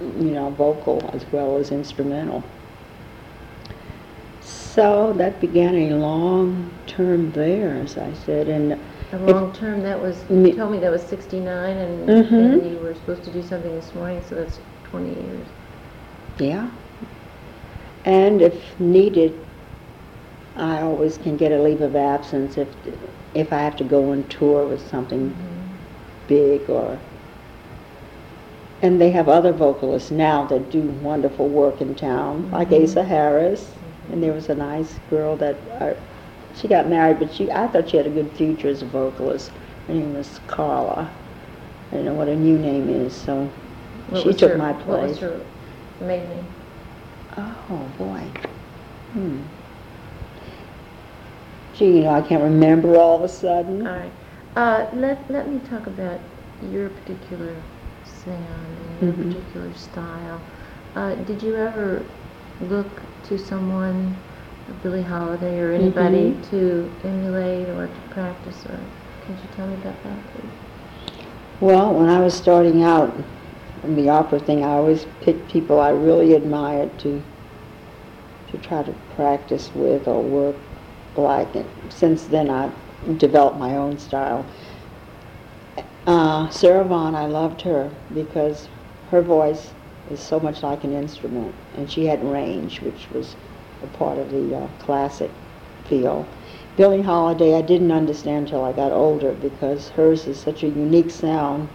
[0.00, 2.42] you know, vocal as well as instrumental.
[4.78, 8.78] So that began a long term there, as I said, and
[9.12, 12.52] A long term, that was, you told me that was 69 and, Mhm.
[12.54, 15.48] and you were supposed to do something this morning, so that's 20 years.
[16.38, 16.68] Yeah.
[18.04, 19.34] And if needed,
[20.56, 22.68] I always can get a leave of absence if,
[23.34, 25.34] if I have to go on tour with something
[26.28, 27.00] big or,
[28.80, 32.84] and they have other vocalists now that do wonderful work in town, like Mhm.
[32.84, 33.74] Asa Harris.
[34.10, 35.94] And there was a nice girl that, uh,
[36.54, 39.52] she got married, but she, I thought she had a good future as a vocalist.
[39.86, 41.10] Her name was Carla.
[41.92, 43.50] I don't know what her new name is, so
[44.08, 45.18] What she took her- my What was place.
[45.20, 45.40] her
[46.00, 46.46] maiden name?
[47.36, 48.22] Oh, boy.
[49.12, 49.38] Hmm.
[51.74, 53.86] Gee, you know, I can't remember all of a sudden.
[53.86, 54.12] All right.
[54.56, 56.20] Uh, let, let me talk about
[56.60, 57.54] your particular
[58.02, 59.30] sound and your Mhm.
[59.32, 60.40] particular style.
[60.96, 62.02] Uh, did you ever
[62.60, 64.16] look to someone,
[64.82, 66.50] Billie Holiday or anybody, Mhm.
[66.50, 68.64] to emulate or to practice?
[68.66, 68.78] Or
[69.26, 71.22] could you tell me about that, please?
[71.60, 73.12] Well, when I was starting out
[73.84, 77.22] in the opera thing, I always picked people I really admired to
[78.50, 80.56] to try to practice with or work
[81.16, 81.54] like.
[81.54, 82.72] And since then, I've
[83.18, 84.46] developed my own style.
[86.06, 88.68] Uh, Sarah Vaughan, I loved her because
[89.10, 89.72] her voice
[90.10, 93.36] is so much like an instrument, and she had range, which was
[93.82, 95.30] a part of the uh, classic
[95.88, 96.26] feel.
[96.76, 101.10] Billie Holiday, I didn't understand until I got older because hers is such a unique
[101.10, 101.68] sound.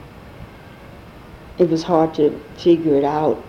[1.57, 3.43] It was hard to figure it out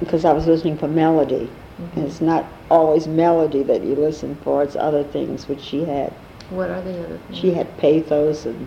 [0.00, 1.50] because I was listening for melody.
[1.80, 1.98] Mm-hmm.
[1.98, 6.12] And it's not always melody that you listen for, it's other things which she had.
[6.50, 7.38] What are the other things?
[7.38, 8.66] She had pathos and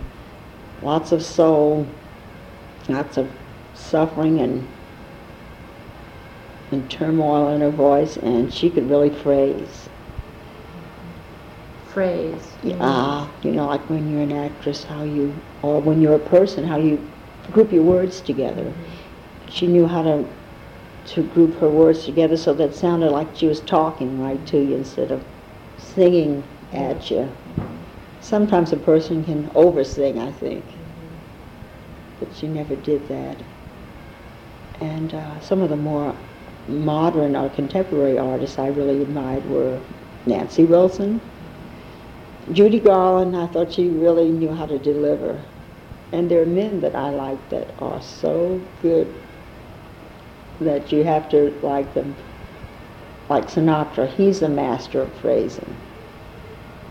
[0.82, 1.86] lots of soul,
[2.88, 3.28] lots of
[3.74, 4.66] suffering and,
[6.70, 9.88] and turmoil in her voice, and she could really phrase.
[11.86, 12.56] phrase.
[12.62, 12.78] you mean?
[12.80, 16.64] Ah, you know, like when you're an actress, how you, or when you're a person,
[16.64, 17.12] how you
[17.50, 18.72] group your words together.
[19.48, 20.26] She knew how to
[21.02, 24.58] to group her words together so that it sounded like she was talking right to
[24.58, 25.24] you instead of
[25.76, 27.34] singing at you.
[28.20, 30.76] Sometimes a person can oversing, I think,
[32.20, 33.42] but she never did that.
[34.80, 36.16] And uh, some of the more
[36.68, 39.82] modern or contemporary artists I really admired were
[40.26, 41.20] Nancy Wilson,
[42.52, 43.36] Judy Garland.
[43.36, 45.44] I thought she really knew how to deliver.
[46.12, 49.22] And there are men that I like that are so good
[50.60, 52.16] that you have to like them.
[53.28, 55.76] Like Sinatra, he's a master of phrasing.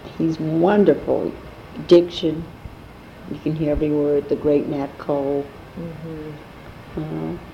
[0.06, 1.34] He's wonderful.
[1.88, 2.52] Diction,
[3.32, 4.30] you can hear every word.
[4.30, 6.38] The great Nat Cole, Mhm.
[6.98, 7.49] uh,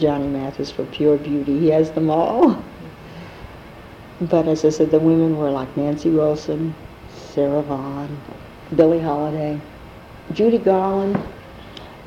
[0.00, 1.58] Johnny Mathis for pure beauty.
[1.58, 2.64] He has them all.
[4.20, 6.74] But as I said, the women were like Nancy Wilson,
[7.14, 8.16] Sarah Vaughan,
[8.74, 9.60] Billie Holiday,
[10.32, 11.18] Judy Garland,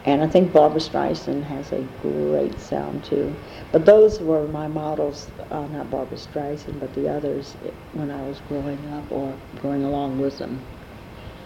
[0.06, 3.34] and I think Barbra Streisand has a great sound too.
[3.71, 8.21] But those were my models, uh, not Barbra Streisand, but the others eh, when I
[8.23, 10.60] was growing up or going along with them.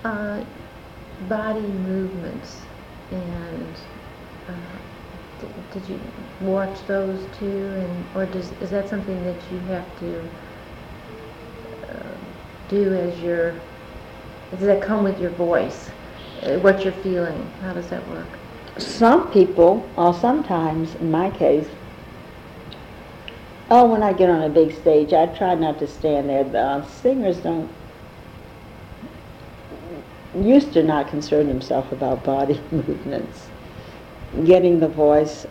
[0.03, 0.43] Uh,
[1.29, 2.61] body movements
[3.11, 3.77] and
[4.47, 4.51] uh,
[5.71, 5.99] did you
[6.41, 10.29] watch those too and or does is that something that you have to
[11.89, 12.15] uh,
[12.69, 13.53] do as your
[14.51, 15.89] does that come with your voice
[16.43, 18.27] uh, what you're feeling how does that work
[18.77, 21.67] Some people, or sometimes, in my case,
[23.71, 26.43] oh, when I get on a big stage, I try not to stand there.
[26.43, 27.71] The uh, singers don't
[30.39, 33.46] used to not concern themselves about body movements.
[34.45, 35.45] Getting the voice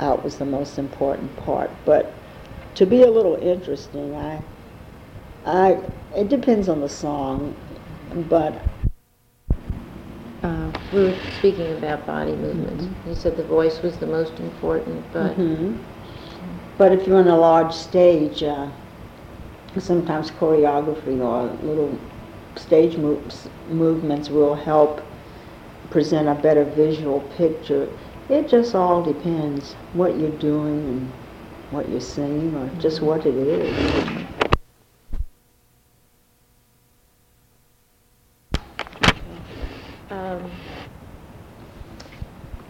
[0.00, 1.70] out was the most important part.
[1.84, 2.12] But
[2.74, 4.40] to be a little interesting, I,
[5.44, 5.78] I,
[6.14, 7.56] it depends on the song,
[8.28, 8.60] but
[10.42, 15.04] uh, we were speaking about body movements you said the voice was the most important
[15.12, 15.76] but Mhm.
[16.78, 18.68] But if you're on a large stage, uh,
[19.78, 21.98] sometimes choreography or little
[22.54, 25.02] stage moves, movements will help
[25.90, 27.88] present a better visual picture.
[28.28, 31.12] It just all depends what you're doing and
[31.70, 34.26] what you're singing or just what it is.
[40.10, 40.50] Um,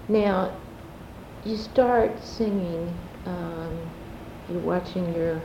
[0.09, 0.57] now,
[1.45, 2.97] you start singing.
[3.27, 3.91] Um,
[4.49, 5.43] you're watching your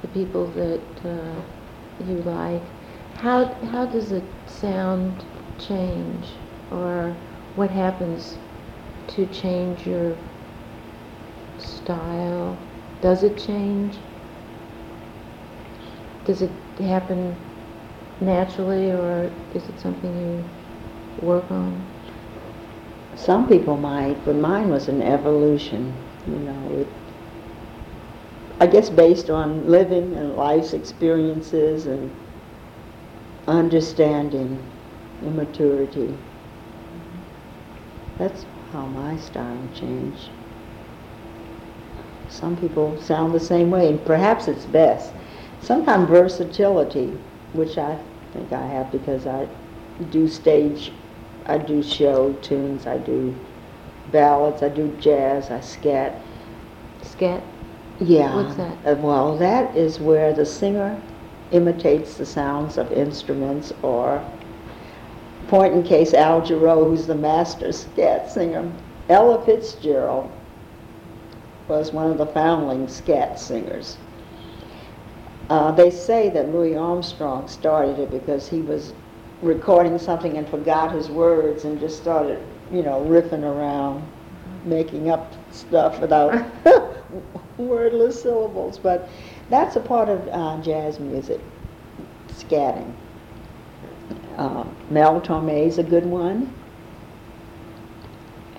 [0.00, 1.42] the people that uh,
[2.06, 2.62] you like.
[3.16, 5.24] How how does the sound
[5.58, 6.26] change,
[6.70, 7.14] or
[7.56, 8.38] what happens
[9.08, 10.16] to change your
[11.58, 12.56] style?
[13.00, 13.96] Does it change?
[16.24, 17.36] Does it happen
[18.20, 21.84] naturally, or is it something you work on?
[23.16, 25.94] Some people might, but mine was an evolution,
[26.26, 26.80] you know.
[26.80, 26.88] It,
[28.60, 32.10] I guess based on living and life's experiences and
[33.46, 34.62] understanding
[35.22, 36.06] and maturity.
[36.06, 38.18] Mm-hmm.
[38.18, 40.30] That's how my style changed.
[42.28, 45.12] Some people sound the same way, and perhaps it's best.
[45.60, 47.16] Sometimes versatility,
[47.52, 47.96] which I
[48.32, 49.48] think I have because I
[50.10, 50.90] do stage,
[51.46, 53.38] I do show tunes, I do
[54.10, 56.20] ballads, I do jazz, I scat.
[57.02, 57.44] Scat?
[58.00, 58.34] Yeah.
[58.34, 58.76] What's that?
[58.84, 61.00] Uh, well, that is where the singer
[61.52, 64.28] imitates the sounds of instruments or
[65.48, 68.70] point in case Al Jarreau, who's the master scat singer.
[69.08, 70.30] Ella Fitzgerald
[71.68, 73.96] was one of the founding scat singers.
[75.50, 78.94] Uh, they say that Louis Armstrong started it because he was
[79.42, 82.42] recording something and forgot his words and just started,
[82.72, 84.02] you know, riffing around,
[84.64, 86.44] making up stuff without
[87.58, 88.78] wordless syllables.
[88.78, 89.08] But
[89.50, 91.40] that's a part of uh, jazz music,
[92.28, 92.94] scatting.
[94.36, 96.52] Uh, Mel Torme is a good one.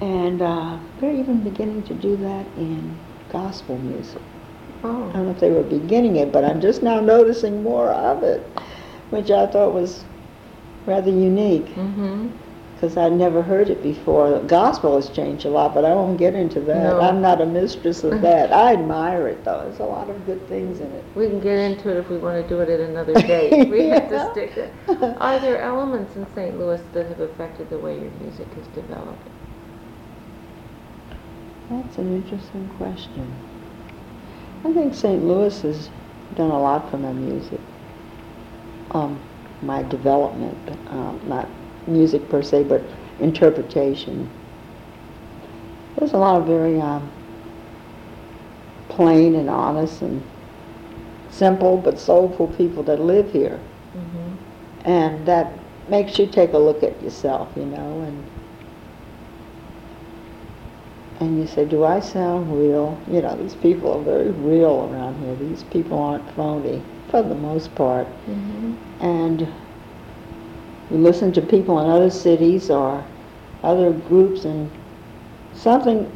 [0.01, 2.97] And uh, they're even beginning to do that in
[3.31, 4.21] gospel music.
[4.83, 7.89] I Oh, don't know if they were beginning it, but I'm just now noticing more
[7.91, 8.41] of it,
[9.09, 10.03] which I thought was
[10.85, 12.27] rather unique mm-hmm.
[12.85, 14.29] Because I'd never heard it before.
[14.29, 16.83] The Gospel has changed a lot, but I won't get into that.
[16.83, 17.01] No.
[17.01, 18.53] I'm not a mistress of that.
[18.53, 19.63] I admire it though.
[19.63, 21.03] There's a lot of good things in it.
[21.15, 23.69] We can get into it if we want to do it at another date.
[23.75, 25.17] We have to stick to.
[25.19, 26.59] Are there elements in St.
[26.59, 29.27] Louis that have affected the way your music has developed?
[31.71, 33.33] That's an interesting question.
[34.63, 35.23] I think St.
[35.23, 35.89] Louis has
[36.35, 37.59] done a lot for my music,
[38.91, 39.19] um,
[39.63, 40.57] my development,
[40.89, 41.49] um, not
[41.87, 42.81] music per se, but
[43.19, 44.29] interpretation.
[45.97, 47.09] There's a lot of very um,
[48.89, 50.21] plain and honest and
[51.29, 53.59] simple but soulful people that live here,
[53.95, 54.89] Mm-hmm.
[54.89, 55.53] and that
[55.89, 58.25] makes you take a look at yourself, you know, and
[61.21, 62.99] and you say, do I sound real?
[63.09, 65.33] You know, these people are very real around here.
[65.35, 68.05] These people aren't phony for the most part.
[68.27, 68.73] Mm-hmm.
[68.99, 69.47] And
[70.91, 73.03] you listen to people in other cities or
[73.63, 74.69] other groups and
[75.53, 76.11] something,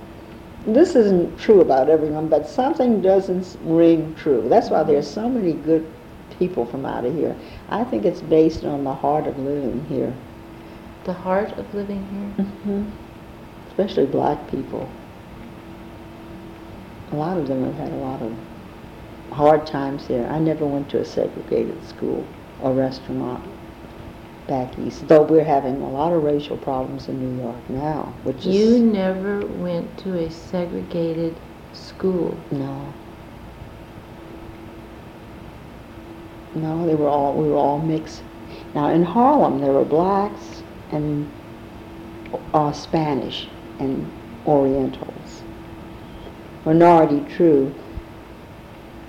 [0.65, 4.47] this isn't true about everyone, but something doesn't ring true.
[4.47, 5.91] That's why there's so many good
[6.37, 7.35] people from out of here.
[7.69, 10.13] I think it's based on the heart of living here.
[11.05, 12.45] The heart of living here?
[12.45, 12.89] hmm
[13.69, 14.89] Especially black people.
[17.11, 18.35] A lot of them have had a lot of
[19.31, 20.27] hard times here.
[20.29, 22.27] I never went to a segregated school
[22.61, 23.43] or restaurant
[24.49, 28.45] back east, though we're having a lot of racial problems in New York now, which
[28.45, 31.35] You is never went to a segregated
[31.71, 32.35] school.
[32.51, 32.93] no.
[36.55, 38.23] No, they were all we were all mixed.
[38.73, 41.29] Now in Harlem there were blacks and
[42.53, 43.47] uh, Spanish
[43.79, 44.11] and
[44.47, 45.43] Orientals.
[46.65, 47.73] Minority, true.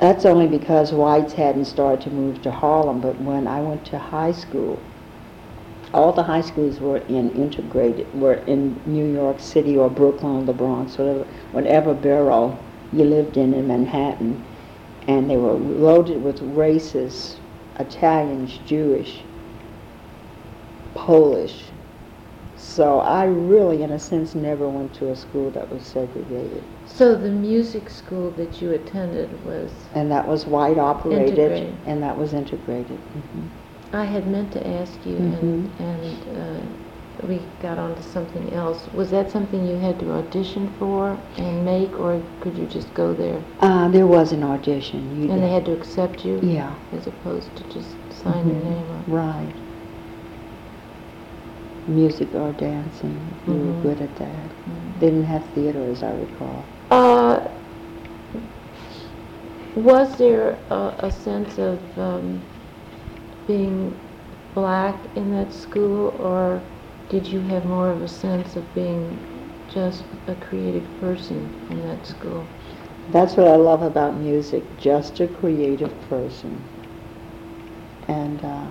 [0.00, 3.98] That's only because whites hadn't started to move to Harlem, but when I went to
[3.98, 4.78] high school,
[5.92, 10.44] all the high schools were in integrated, were in New York City or Brooklyn or
[10.44, 12.58] the Bronx, whatever, whatever borough
[12.92, 14.42] you lived in in Manhattan.
[15.08, 17.38] And they were loaded with races,
[17.78, 19.22] Italians, Jewish,
[20.94, 21.64] Polish,
[22.60, 26.62] so I really, in a sense, never went to a school that was segregated.
[26.86, 31.74] So the music school that you attended was, And that was white operated, Integrated.
[31.86, 32.98] and that was integrated.
[33.16, 33.48] Mhm.
[33.92, 38.86] I had meant to ask you, and, and uh, we got onto something else.
[38.94, 43.12] Was that something you had to audition for and make, or could you just go
[43.12, 43.42] there?
[43.58, 45.20] Uh, there was an audition.
[45.20, 46.38] You And they had to accept you?
[46.40, 46.74] Yeah.
[46.92, 48.64] As opposed to just sign your Mhm.
[48.64, 49.04] name up?
[49.08, 49.52] Right.
[51.88, 53.18] Music or dancing,
[53.48, 54.50] you were good at that.
[55.00, 56.64] They didn't have theater, as I recall.
[56.92, 57.40] Uh,
[59.74, 62.40] was there a, a sense of um,
[63.50, 63.98] being
[64.54, 66.62] black in that school, or
[67.08, 69.18] did you have more of a sense of being
[69.68, 72.46] just a creative person in that school?
[73.10, 76.62] That's what I love about music, just a creative person.
[78.06, 78.66] And uh,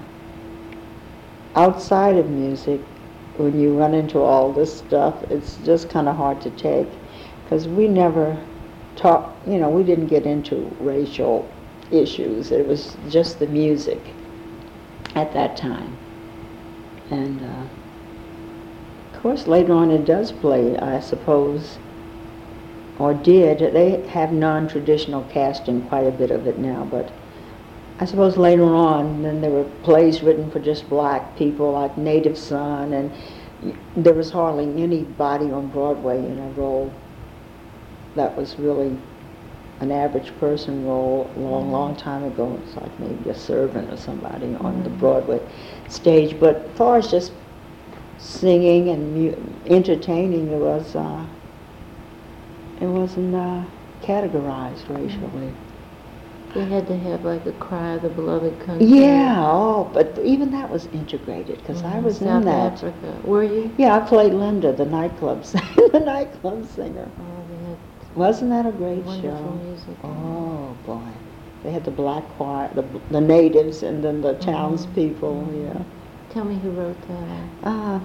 [1.56, 2.80] outside of music,
[3.36, 6.88] when you run into all this stuff, it's just kind of hard to take
[7.44, 8.42] because we never
[8.96, 11.52] talk, you know, we didn't get into racial
[11.92, 12.52] issues.
[12.52, 14.00] It was just the music
[15.16, 15.98] at that time.
[17.10, 17.68] And uh,
[19.14, 21.78] of course, later on it does play, I suppose,
[22.98, 23.74] or did.
[23.74, 27.12] They have non-traditional casting, quite a bit of it now, but
[28.00, 32.38] I suppose later on, then there were plays written for just black people, like Native
[32.38, 33.12] Son, and
[33.98, 36.94] there was hardly anybody on Broadway in a role
[38.16, 38.98] that was really
[39.82, 42.60] an average person role a long, long time ago.
[42.66, 45.00] It's like maybe a servant or somebody on the Mhm.
[45.00, 45.40] Broadway
[45.88, 46.38] stage.
[46.40, 47.32] But as far as just
[48.18, 49.36] singing and mu-
[49.68, 51.24] entertaining, it was uh,
[52.82, 53.62] it wasn't uh,
[54.04, 55.52] categorized racially.
[56.56, 58.88] They had to have like a cry of the beloved country.
[58.88, 62.04] Yeah, oh, but even that was integrated because I Mhm.
[62.04, 62.74] was South in that.
[62.74, 63.14] Africa.
[63.24, 63.70] Were you?
[63.78, 65.64] Yeah, I played Linda, the nightclub singer,
[65.94, 67.08] the nightclub singer.
[67.22, 67.39] Oh,
[68.20, 69.66] Wasn't that a great wonderful show?
[69.66, 69.96] music.
[70.04, 71.00] Oh boy,
[71.64, 75.48] they had the black choir, the the natives, and then the townspeople.
[75.50, 75.64] Mhm.
[75.64, 75.84] Yeah.
[76.30, 77.68] Tell me who wrote that.
[77.70, 78.00] Uh,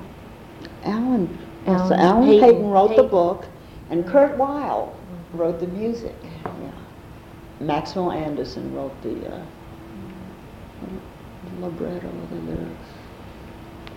[0.84, 1.28] Alan,
[1.66, 2.40] Alan so Alan Paton.
[2.40, 3.46] Paton, wrote the book,
[3.90, 4.94] and Kurt Weill
[5.34, 6.14] wrote the music.
[6.44, 6.70] Yeah.
[7.60, 9.42] Maxwell Anderson wrote the, uh,
[10.80, 12.88] the libretto, the lyrics.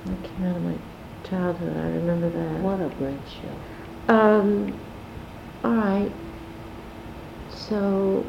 [0.06, 0.76] That came out of my
[1.24, 1.78] childhood.
[1.78, 2.62] I remember that.
[2.62, 4.14] What a great show.
[4.14, 4.74] Um,
[5.68, 6.12] all right.
[7.50, 8.26] So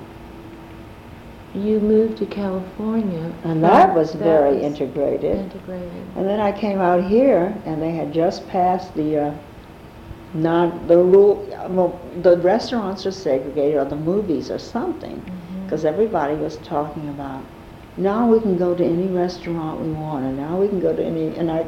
[1.54, 3.32] you moved to California.
[3.44, 5.36] And that was very was integrated.
[5.38, 6.06] Integrated.
[6.16, 9.34] And then I came out here, and they had just passed the, uh,
[10.34, 15.22] not, the rule, well, the restaurants are segregated, or the movies or something,
[15.64, 17.42] because everybody was talking about,
[17.96, 21.04] now we can go to any restaurant we want, and now we can go to
[21.04, 21.66] any, and I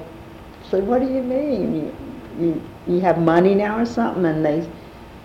[0.69, 1.75] said, what do you mean?
[1.75, 1.97] You,
[2.39, 4.25] you, you have money now or something?
[4.25, 4.69] And they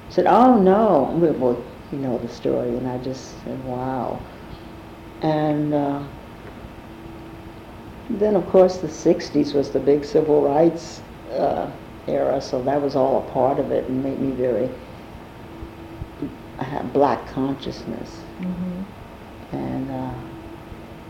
[0.09, 1.11] said, oh, no.
[1.19, 4.19] We- Well, you know the story, and I just said, wow.
[5.21, 6.01] And, uh,
[8.09, 11.01] then, of course, the 60s was the big civil rights
[11.31, 11.71] uh,
[12.07, 14.69] era, so that was all a part of it and made me very
[16.59, 18.21] I had black consciousness.
[18.41, 18.85] Mhm.
[19.51, 20.11] And uh,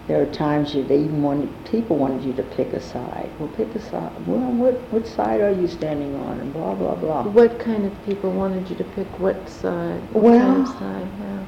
[0.08, 3.30] there are times you, they even wanted, people wanted you to pick a side.
[3.40, 4.12] Well, pick a side.
[4.28, 6.40] Well, what, what side are you standing on?
[6.40, 7.24] And blah, blah, blah.
[7.24, 10.00] What kind of people wanted you to pick what side?
[10.14, 11.08] What kind of Well- side?
[11.20, 11.46] Yeah.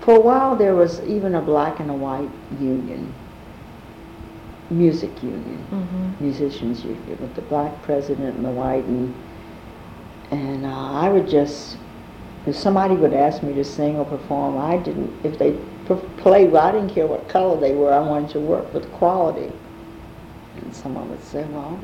[0.00, 2.28] For a while, there was even a black and a white
[2.60, 3.14] union,
[4.70, 5.64] music union.
[5.70, 6.20] Mhm.
[6.20, 9.14] musicians union with the black president and the white and
[10.30, 11.76] and uh, I would just
[12.46, 15.56] if somebody would ask me to sing or perform I didn't if they
[15.88, 18.90] p- played well I didn't care what color they were I wanted to work with
[18.92, 19.52] quality
[20.56, 21.78] and someone would say well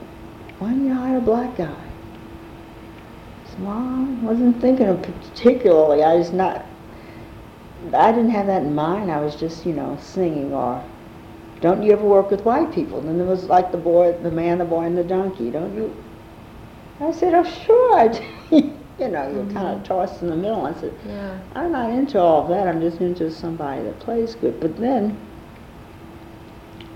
[0.58, 6.02] why don't you hire a black guy I said, well I wasn't thinking of particularly
[6.02, 6.66] I was not
[7.92, 10.84] I didn't have that in mind I was just you know singing or
[11.60, 13.06] don't you ever work with white people?
[13.06, 15.50] And there was like the boy, the man, the boy, and the donkey.
[15.50, 15.94] Don't you?
[17.00, 17.98] I said, oh, sure.
[17.98, 19.76] I do." you know, you're kind Mhm.
[19.76, 20.66] of tossed in the middle.
[20.66, 21.38] I said, Yeah.
[21.56, 22.68] I'm not into all that.
[22.68, 24.60] I'm just into somebody that plays good.
[24.60, 25.16] But then,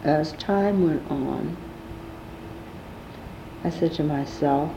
[0.04, 1.56] as time went on,
[3.64, 4.70] I said to myself,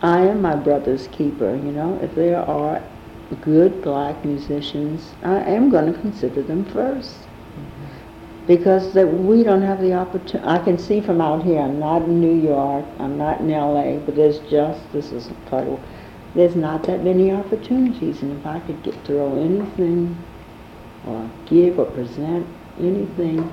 [0.00, 1.98] I am my brother's keeper, you know.
[2.02, 2.82] If there are
[3.42, 7.27] good black musicians, I am going to consider them first.
[8.48, 10.48] Because that we don't have the opportunity.
[10.48, 13.98] I can see from out here, I'm not in New York, I'm not in LA,
[13.98, 15.78] but there's just, this is part of,
[16.34, 18.22] there's not that many opportunities.
[18.22, 20.16] And if I could get throw anything,
[21.06, 22.46] or give or present
[22.80, 23.52] anything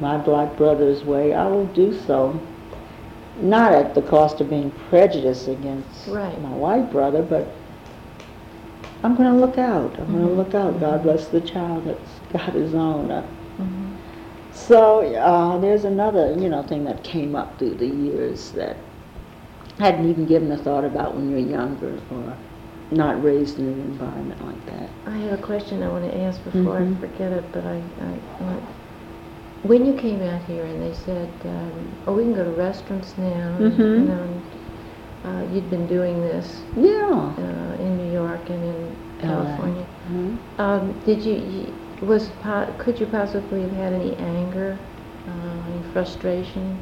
[0.00, 2.38] my black brother's way, I will do so.
[3.40, 6.40] Not at the cost of being prejudiced against Right.
[6.42, 7.48] my white brother, but
[9.02, 9.98] I'm going to look out.
[9.98, 10.80] I'm going to look out.
[10.80, 13.10] God bless the child that's got his own.
[13.10, 13.43] Uh, Mhm.
[14.66, 18.76] So uh, there's another, you know, thing that came up through the years that
[19.78, 22.36] I hadn't even given a thought about when you're younger or
[22.90, 24.88] not raised in an environment like that.
[25.06, 26.96] I have a question I want to ask before Mhm.
[26.96, 28.62] I forget it, but I, I want,
[29.64, 31.72] when you came out here and they said, um,
[32.06, 34.42] oh, we can go to restaurants now, and, you know, and,
[35.24, 37.32] uh, you'd been doing this Yeah.
[37.38, 38.96] uh, in New York and in.
[39.20, 39.86] California.
[40.12, 40.36] Mhm.
[40.58, 41.72] Um, did you,
[42.06, 42.30] was,
[42.78, 44.78] could you possibly have had any anger,
[45.28, 46.78] uh, any frustration?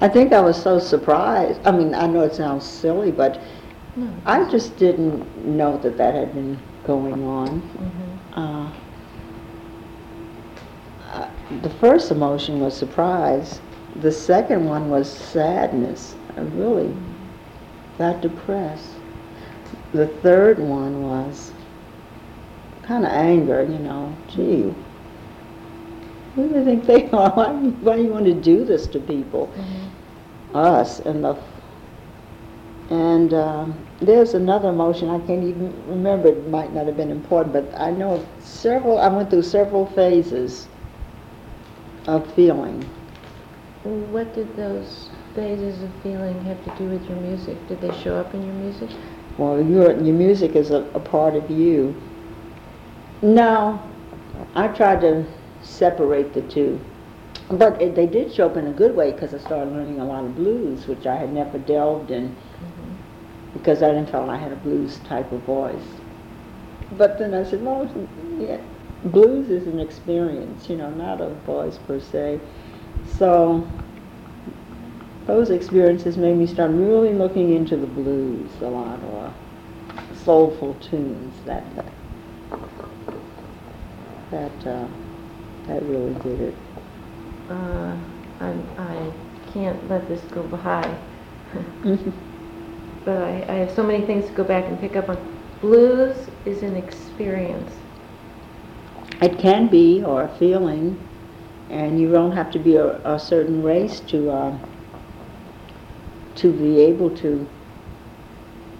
[0.00, 1.60] I think I was so surprised.
[1.64, 3.40] I mean, I know it sounds silly, but
[3.96, 4.08] No.
[4.26, 7.62] I just didn't know that that had been going on.
[7.78, 8.36] Mhm.
[8.36, 8.68] Uh,
[11.12, 11.28] uh,
[11.62, 13.60] the first emotion was surprise.
[14.00, 16.16] The second one was sadness.
[16.36, 16.92] I really
[17.98, 18.90] got depressed.
[19.92, 21.52] The third one was
[22.86, 24.14] kind of anger, you know.
[24.28, 24.72] Gee,
[26.34, 27.30] who do they think they are?
[27.30, 29.52] Why, why do you want to do this to people?
[29.56, 29.90] Mhm.
[30.54, 31.36] us and the
[32.90, 36.28] and um, there's another emotion I can't even remember.
[36.28, 38.98] It might not have been important, but I know several.
[38.98, 40.68] I went through several phases
[42.06, 42.82] of feeling.
[43.84, 47.56] What did those phases of feeling have to do with your music?
[47.68, 48.90] Did they show up in your music?
[49.38, 51.94] Well, your your music is a, a part of you.
[53.22, 53.80] No,
[54.54, 55.24] I tried to
[55.62, 56.78] separate the two,
[57.50, 60.04] but it, they did show up in a good way because I started learning a
[60.04, 62.28] lot of blues, which I had never delved in.
[62.28, 62.94] Mhm.
[63.54, 65.86] because I didn't feel I had a blues type of voice.
[66.98, 67.88] But then I said, well,
[68.38, 68.58] yeah,
[69.04, 72.40] blues is an experience, you know, not a voice per se.
[73.06, 73.66] So
[75.26, 79.32] those experiences made me start really looking into the blues a lot, or
[80.14, 81.34] soulful tunes.
[81.46, 81.86] That that
[84.34, 84.86] that, uh,
[85.68, 86.54] that really did it.
[87.48, 87.96] Uh,
[88.40, 89.12] I, I
[89.52, 90.82] can't let this go by.
[93.04, 95.16] but I, I have so many things to go back and pick up on.
[95.60, 97.72] Blues is an experience.
[99.22, 100.98] It can be, or a feeling,
[101.70, 104.58] and you don't have to be a, a certain race to uh,
[106.34, 107.46] to be able to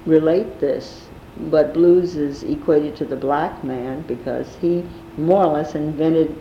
[0.05, 1.07] relate this,
[1.50, 4.84] but blues is equated to the black man because he
[5.17, 6.35] more or less invented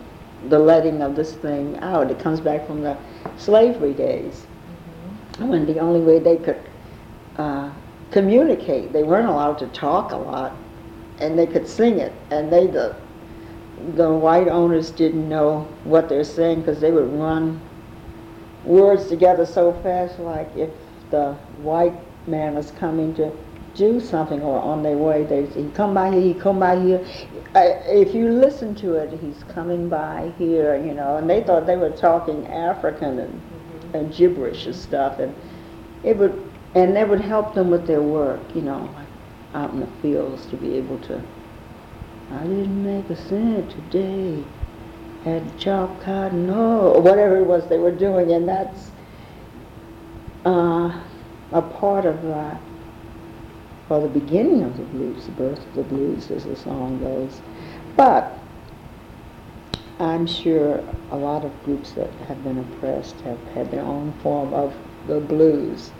[0.48, 2.10] the letting of this thing out.
[2.10, 2.96] It comes back from the
[3.36, 4.46] slavery days.
[5.38, 6.60] When the only way they could
[7.36, 7.72] uh,
[8.10, 10.56] communicate, they weren't allowed to talk a lot,
[11.18, 12.96] and they could sing it, and they the
[13.96, 17.60] the white owners didn't know what they're saying because they would run
[18.64, 20.70] words together so fast, like if
[21.10, 21.94] the white
[22.26, 23.30] man was coming to
[23.74, 27.04] do something or on their way, they he come by here, he come by here.
[27.54, 31.66] I, if you listen to it, he's coming by here, you know, and they thought
[31.66, 33.40] they were talking African and,
[33.94, 35.34] and gibberish and stuff, and
[36.02, 38.92] it would, and that would help them with their work, you know,
[39.54, 41.22] out in the fields to be able to.
[42.30, 44.44] I didn't make a cent today.
[45.24, 48.90] Had to chop cotton, or whatever it was they were doing, and that's
[50.44, 51.00] uh,
[51.52, 52.60] a part of that
[53.88, 57.40] or the beginning of the blues, the birth of the blues as the song goes.
[57.96, 58.38] But
[60.00, 64.52] I'm sure a lot of groups that have been oppressed have had their own form
[64.52, 64.74] of
[65.06, 65.90] the blues.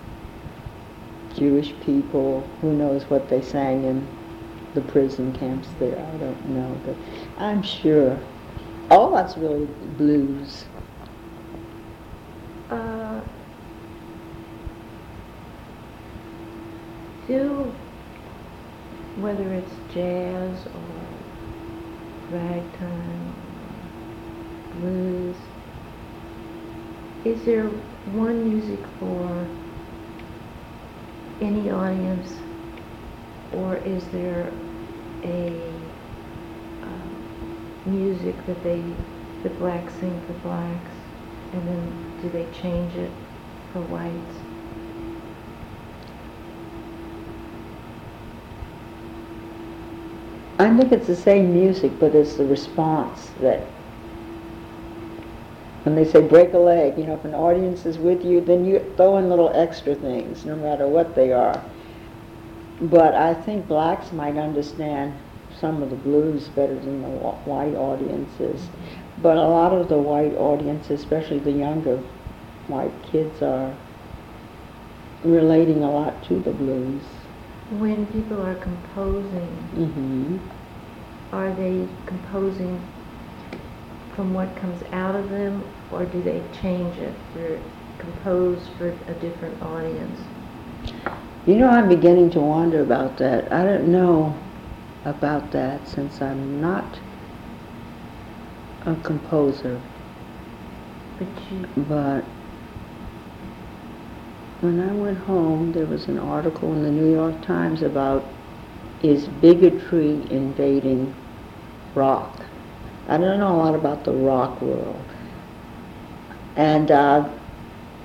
[1.35, 4.07] Jewish people, who knows what they sang in
[4.75, 6.97] the prison camps there, I don't know, but
[7.39, 8.19] I'm sure
[8.91, 9.67] all that's really
[9.97, 10.65] blues.
[12.71, 13.21] Uh,
[17.27, 17.73] do,
[19.17, 23.35] whether it's jazz or ragtime
[24.75, 25.37] or blues,
[27.25, 27.69] is there
[28.13, 29.47] one music for
[31.41, 32.35] any audience,
[33.55, 34.53] or is there
[35.25, 35.71] a
[36.83, 38.83] uh, music that they,
[39.43, 40.91] the blacks sing for blacks,
[41.53, 43.11] and then do they change it
[43.73, 44.44] for whites?
[50.59, 53.61] I think it's the same music, but it's the response that
[55.83, 58.65] when they say break a leg, you know, if an audience is with you, then
[58.65, 61.61] you throw in little extra things, no matter what they are.
[62.81, 65.15] But I think blacks might understand
[65.61, 68.69] some of the blues better than the white audiences.
[69.21, 71.99] But a lot of the white audience, especially the younger
[72.69, 73.77] white kids, are
[75.25, 77.03] relating a lot to the blues.
[77.71, 80.39] When people are composing, hmm
[81.33, 82.81] are they composing
[84.15, 87.59] from what comes out of them, or do they change it for
[87.99, 90.21] compose for a different audience?
[91.47, 93.53] You know, I'm beginning to wonder about that.
[93.53, 94.37] I don't know
[95.05, 97.01] about that since I'm not
[98.87, 99.81] a composer,
[101.19, 102.25] But you, but
[104.65, 108.25] when I went home, there was an article in the New York Times about
[109.03, 111.15] is bigotry invading
[111.95, 112.41] rock.
[113.07, 115.05] I don't know a lot about the rock world.
[116.57, 117.29] And uh,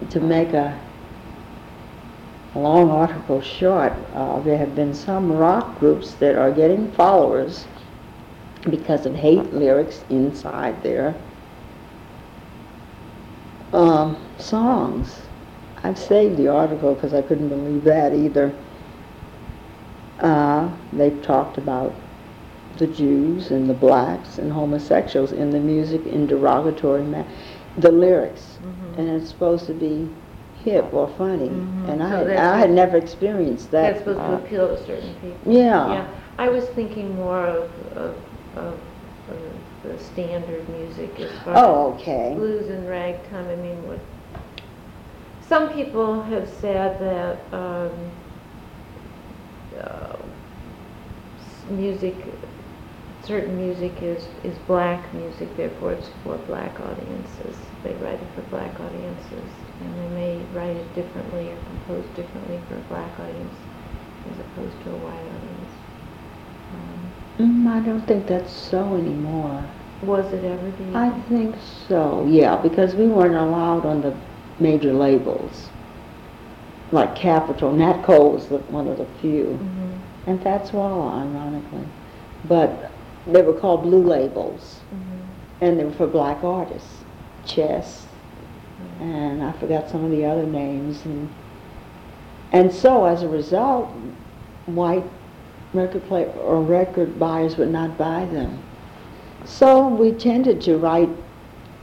[0.09, 0.77] to make a
[2.55, 7.67] long article short, uh, there have been some rock groups that are getting followers
[8.69, 11.15] because of hate lyrics inside their
[13.71, 15.28] um, songs.
[15.83, 18.53] I've saved the article because I couldn't believe that either.
[20.19, 21.93] Uh, they've talked about
[22.77, 27.23] the Jews and the blacks and homosexuals in the music in derogatory ma-
[27.77, 28.99] the lyrics, Mhm.
[28.99, 30.09] and it's supposed to be
[30.65, 31.89] hip or funny, Mhm.
[31.89, 33.81] and So I had, I had never experienced that.
[33.93, 35.53] that's supposed to uh, appeal to certain people.
[35.53, 35.93] yeah.
[35.93, 36.05] Yeah,
[36.37, 38.13] I was thinking more of, of,
[38.57, 38.73] of
[39.83, 43.45] the standard music as far Oh, as blues and ragtime.
[43.49, 43.99] I mean, what,
[45.49, 47.91] some people have said that, um,
[49.81, 50.17] uh,
[51.71, 52.15] music,
[53.23, 57.57] certain music is, is black music, therefore it's for black audiences.
[57.83, 59.49] They write it for black audiences,
[59.81, 63.55] and they may write it differently or compose differently for a black audience
[64.31, 65.71] as opposed to a white audience.
[66.73, 69.63] Um, Mm, I don't think that's so anymore.
[70.01, 71.55] Was it ever, I think
[71.87, 74.13] so, yeah, because we weren't allowed on the
[74.59, 75.69] major labels.
[76.91, 79.59] Like Capitol, Nat Cole was the, one of the few.
[79.61, 81.85] Mhm, And that's well, ironically.
[82.47, 82.91] But
[83.27, 87.03] they were called blue labels, mhm, and they were for black artists.
[87.45, 88.05] Chess,
[88.99, 91.03] and I forgot some of the other names.
[91.05, 91.29] And,
[92.51, 93.89] and so, as a result,
[94.65, 95.05] white
[95.73, 98.59] record play or record buyers would not buy them.
[99.45, 101.09] So we tended to write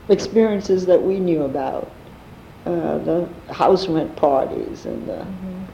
[0.09, 1.91] experiences that we knew about,
[2.67, 5.67] uh, the house rent parties and the, Mhm.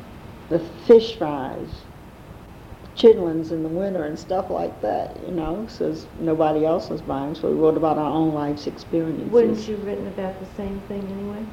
[0.50, 1.86] the fish fries
[2.96, 7.34] chitlins in the winter and stuff like that, you know, since nobody else was buying,
[7.34, 9.32] so we wrote about our own life's experiences.
[9.32, 11.44] Wouldn't you have written about the same thing anyway?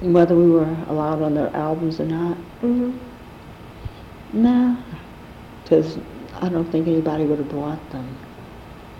[0.00, 2.36] Whether we were allowed on their albums or not?
[2.62, 2.96] Mm-hmm.
[4.32, 4.76] No,
[5.62, 5.98] because
[6.40, 8.18] I don't think anybody would have bought them.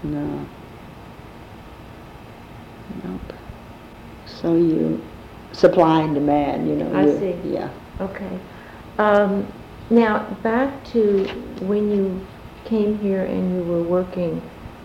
[0.03, 0.47] No.
[3.05, 3.33] Nope.
[4.27, 5.03] So you,
[5.53, 6.93] supply and demand, you know.
[6.95, 7.55] I you- see.
[7.55, 7.71] Yeah.
[8.01, 8.39] Okay.
[8.99, 9.47] Um,
[9.91, 11.25] now, back to
[11.61, 12.27] when you
[12.65, 14.43] came here and you were working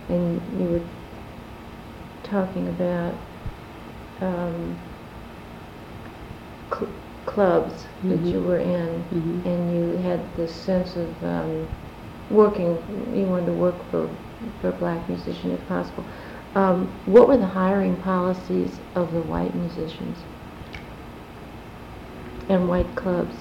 [0.10, 0.82] and you were
[2.24, 3.14] talking about
[4.22, 4.78] um,
[6.72, 6.91] cl-
[7.26, 8.32] clubs that Mhm.
[8.32, 9.45] you were in Mhm.
[9.45, 11.68] and you had this sense of um,
[12.30, 12.78] working,
[13.14, 14.08] you wanted to work for,
[14.62, 16.04] for a black musician if possible.
[16.54, 20.18] Um, what were the hiring policies of the white musicians
[22.49, 23.36] and white clubs?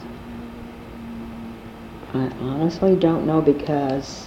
[2.15, 4.27] I honestly don't know because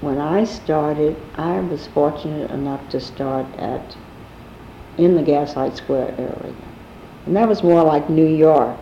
[0.00, 3.96] when I started, I was fortunate enough to start at,
[4.96, 6.54] in the Gaslight Square area.
[7.26, 8.78] And that was more like New York.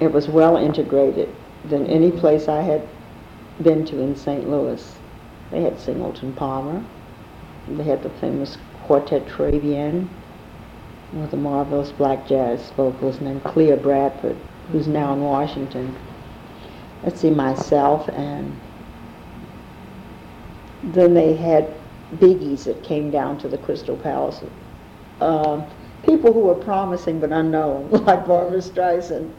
[0.00, 1.32] It was well integrated
[1.64, 2.88] than any place I had
[3.62, 4.48] been to in St.
[4.48, 4.98] Louis.
[5.50, 6.84] They had Singleton Palmer.
[7.68, 10.08] They had the famous Quartette Tres Bien
[11.12, 14.36] with a marvelous black jazz vocalist named Clea Bradford,
[14.70, 15.94] who's now in Washington
[17.04, 18.58] let's see, myself, and
[20.82, 21.72] then they had
[22.16, 24.42] biggies that came down to the Crystal Palace.
[25.20, 25.64] Um,
[26.04, 29.32] people who were promising but unknown, like Barbra Streisand,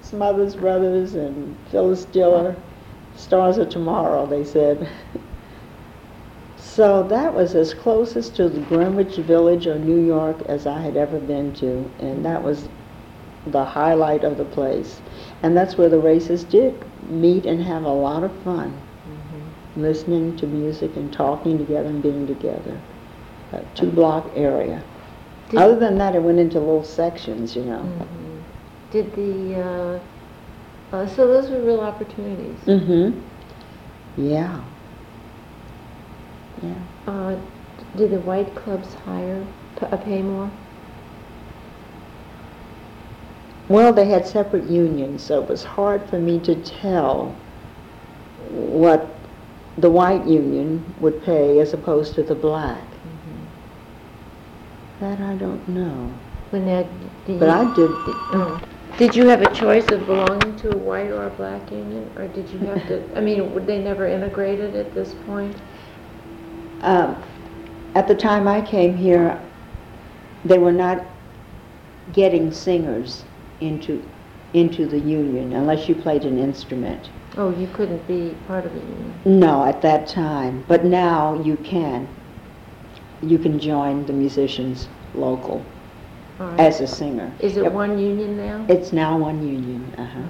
[0.00, 2.56] Smothers Brothers, and Phyllis Diller,
[3.16, 4.88] stars of tomorrow, they said.
[6.74, 10.96] So that was as closest to the Greenwich Village or New York as I had
[10.96, 12.66] ever been to, and that was
[13.46, 15.02] the highlight of the place.
[15.42, 16.74] And that's where the races did
[17.10, 18.72] meet and have a lot of fun,
[19.76, 22.80] listening to music and talking together and being together.
[23.52, 24.82] A two block area.
[25.50, 27.82] Did- Other than that, it went into little sections, you know.
[27.82, 28.40] Mhm.
[28.92, 29.98] Did the, uh,
[30.96, 32.56] uh, so those were real opportunities.
[32.64, 33.18] Mm-hmm.
[34.16, 34.60] Yeah.
[36.62, 36.74] Yeah.
[37.06, 37.36] Uh,
[37.96, 39.44] did the white clubs hire,
[39.78, 40.50] p- uh, pay more?
[43.68, 47.34] Well, they had separate unions, so it was hard for me to tell
[48.50, 49.08] what
[49.78, 52.82] the white union would pay as opposed to the black.
[55.00, 56.12] That I don't know.
[56.50, 56.86] When that,
[57.26, 57.90] did But you- I did,
[58.34, 58.60] Oh.
[58.98, 62.28] Did you have a choice of belonging to a white or a black union, or
[62.28, 65.56] did you have to, I mean, would they never integrated at this point?
[66.82, 67.22] Um,
[67.94, 69.40] at the time I came here,
[70.44, 71.04] they were not
[72.12, 73.24] getting singers
[73.60, 74.02] into,
[74.54, 77.10] into the union unless you played an instrument.
[77.36, 79.14] Oh, you couldn't be part of the union?
[79.24, 82.08] No, at that time, but now you can.
[83.22, 85.64] You can join the musicians local
[86.38, 86.58] right.
[86.60, 87.32] as a singer.
[87.38, 88.66] Is it one union now?
[88.68, 90.22] It's now one union, uh-huh.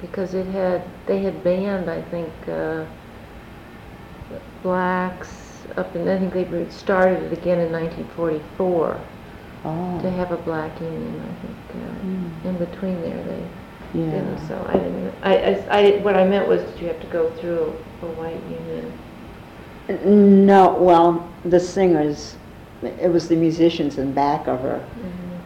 [0.00, 2.84] Because it had, they had banned, I think, uh,
[4.62, 5.45] blacks
[5.76, 10.80] up in, I think they started it again in 1944 to Oh, have a black
[10.80, 11.84] union, I think.
[12.04, 12.44] Mm.
[12.44, 14.48] uh, In between there, they didn't, yeah.
[14.48, 17.30] so I didn't, I, I- I, what I meant was that you have to go
[17.32, 20.46] through a white union.
[20.46, 22.36] No, well, the singers,
[22.82, 24.84] it was the musicians in back of her.
[24.98, 25.40] Mhm.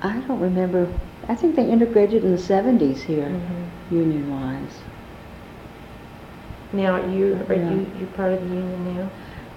[0.00, 0.88] I don't remember,
[1.28, 3.92] I think they integrated in the seventies here, Mhm.
[3.92, 4.80] union-wise.
[6.72, 7.70] Now, you, are Yeah.
[7.70, 9.10] you, you part of the union now?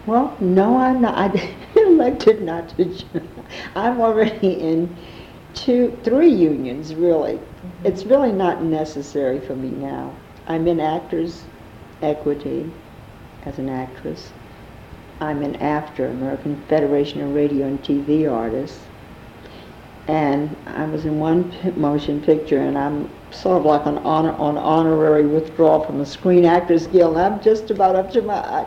[0.05, 3.27] Well, no, I'm not, I elected not to, join.
[3.75, 4.95] I'm already in
[5.53, 7.33] two, three unions, really.
[7.33, 7.85] Mm-hmm.
[7.85, 10.13] It's really not necessary for me now.
[10.47, 11.43] I'm in Actors
[12.01, 12.71] Equity
[13.45, 14.31] as an actress.
[15.21, 18.79] I'm in AFTRA, American Federation of Radio and TV Artists.
[20.07, 24.33] And I was in one pi- motion picture, and I'm sort of like an honor,
[24.33, 27.17] on honorary withdrawal from the Screen Actors Guild.
[27.17, 28.65] I'm just about up to my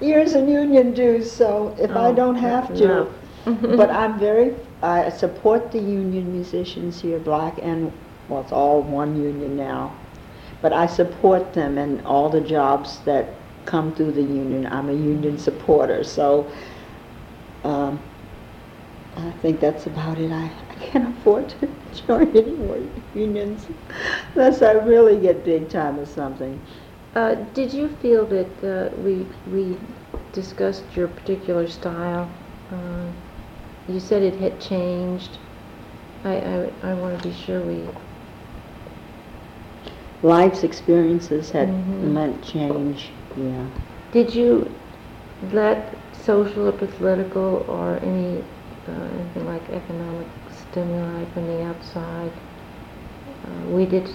[0.00, 3.08] years in union dues, so if I Oh, don't have to, enough.
[3.76, 7.92] but I'm very, I support the union musicians here, black and,
[8.28, 9.92] well, it's all one union now.
[10.62, 13.28] But I support them and all the jobs that
[13.64, 14.66] come through the union.
[14.66, 16.50] I'm a union supporter, so
[17.64, 17.98] um,
[19.16, 20.30] I think that's about it.
[20.32, 21.68] I, I can't afford to
[22.06, 22.78] join any more
[23.14, 23.66] unions
[24.34, 26.60] unless I really get big time or something.
[27.14, 29.76] Uh, did you feel that uh, we we
[30.32, 32.28] discussed your particular style?
[32.70, 33.06] Uh,
[33.88, 35.38] you said it had changed.
[36.24, 37.82] I I, I want to be sure we
[40.22, 42.12] life's experiences had Mhm.
[42.12, 43.64] meant change, yeah.
[44.12, 44.66] Did you
[45.52, 48.42] let social or political or any,
[48.88, 50.26] uh, anything like economic
[50.78, 52.30] stimuli from the outside?
[53.44, 54.08] Uh, We did,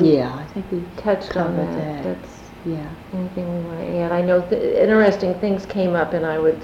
[0.00, 1.76] we Yeah, I think we touched on that.
[1.78, 2.04] that.
[2.04, 2.88] That's Yeah.
[3.14, 4.12] anything we want to add.
[4.12, 6.58] I know th- interesting things came up and I would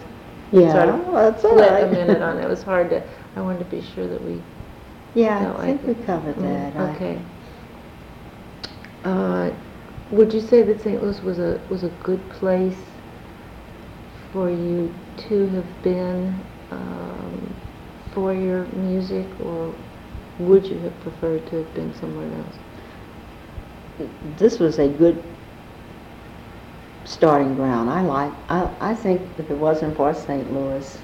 [0.52, 1.84] Yeah, sort of that's all right.
[1.84, 2.44] a minute on it.
[2.44, 3.02] It was hard to,
[3.36, 4.40] I wanted to be sure that we
[5.14, 6.80] Yeah, I think we covered Mm, that.
[6.80, 7.18] I- Okay.
[9.04, 9.50] Uh,
[10.12, 11.02] Would you say that St.
[11.02, 12.78] Louis was a, was a good place
[14.32, 14.92] for you
[15.28, 16.34] to have been
[16.70, 17.03] um,
[18.14, 19.74] for your music, or
[20.38, 24.08] would you have preferred to have been somewhere else?
[24.38, 25.22] This was a good
[27.04, 27.90] starting ground.
[27.90, 30.52] I like, I, I think if it wasn't for St.
[30.52, 30.98] Louis,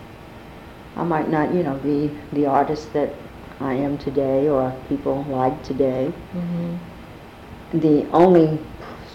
[0.96, 3.12] I might not, you know, be the artist that
[3.60, 6.12] I am today or people like today.
[6.34, 7.78] Mm-hmm.
[7.78, 8.58] The only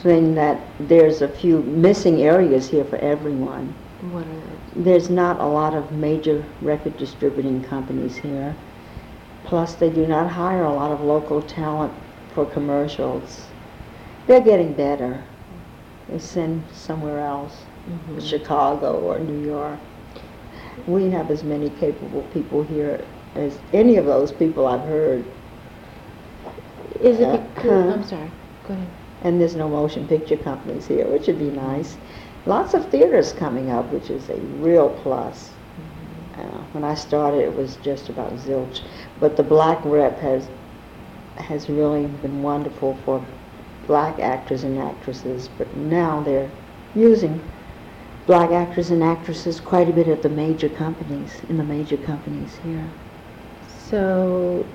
[0.02, 3.74] thing that there's a few missing areas here for everyone.
[4.02, 4.44] What are those?
[4.76, 8.56] There's not a lot of major record distributing companies here.
[9.46, 11.94] Plus, they do not hire a lot of local talent
[12.34, 13.46] for commercials.
[14.28, 15.24] They're getting better.
[16.10, 18.22] They send somewhere else, Mhm.
[18.22, 19.80] Chicago or New York.
[20.88, 23.02] We have as many capable people here
[23.36, 25.24] as any of those people I've heard.
[27.02, 27.94] Is it Uh, because, huh.
[27.94, 28.32] I'm sorry,
[28.68, 28.88] go ahead.
[29.24, 31.98] And there's no motion picture companies here, which would be nice.
[32.46, 35.52] Lots of theaters coming up, which is a real plus.
[36.38, 38.82] Uh, when I started, it was just about zilch.
[39.20, 40.48] But the black rep has
[41.38, 43.26] has really been wonderful for
[43.88, 45.50] black actors and actresses.
[45.58, 46.50] But now they're
[46.94, 47.42] using
[48.28, 52.58] black actors and actresses quite a bit at the major companies, in the major companies
[52.64, 52.90] here.
[53.90, 54.66] So,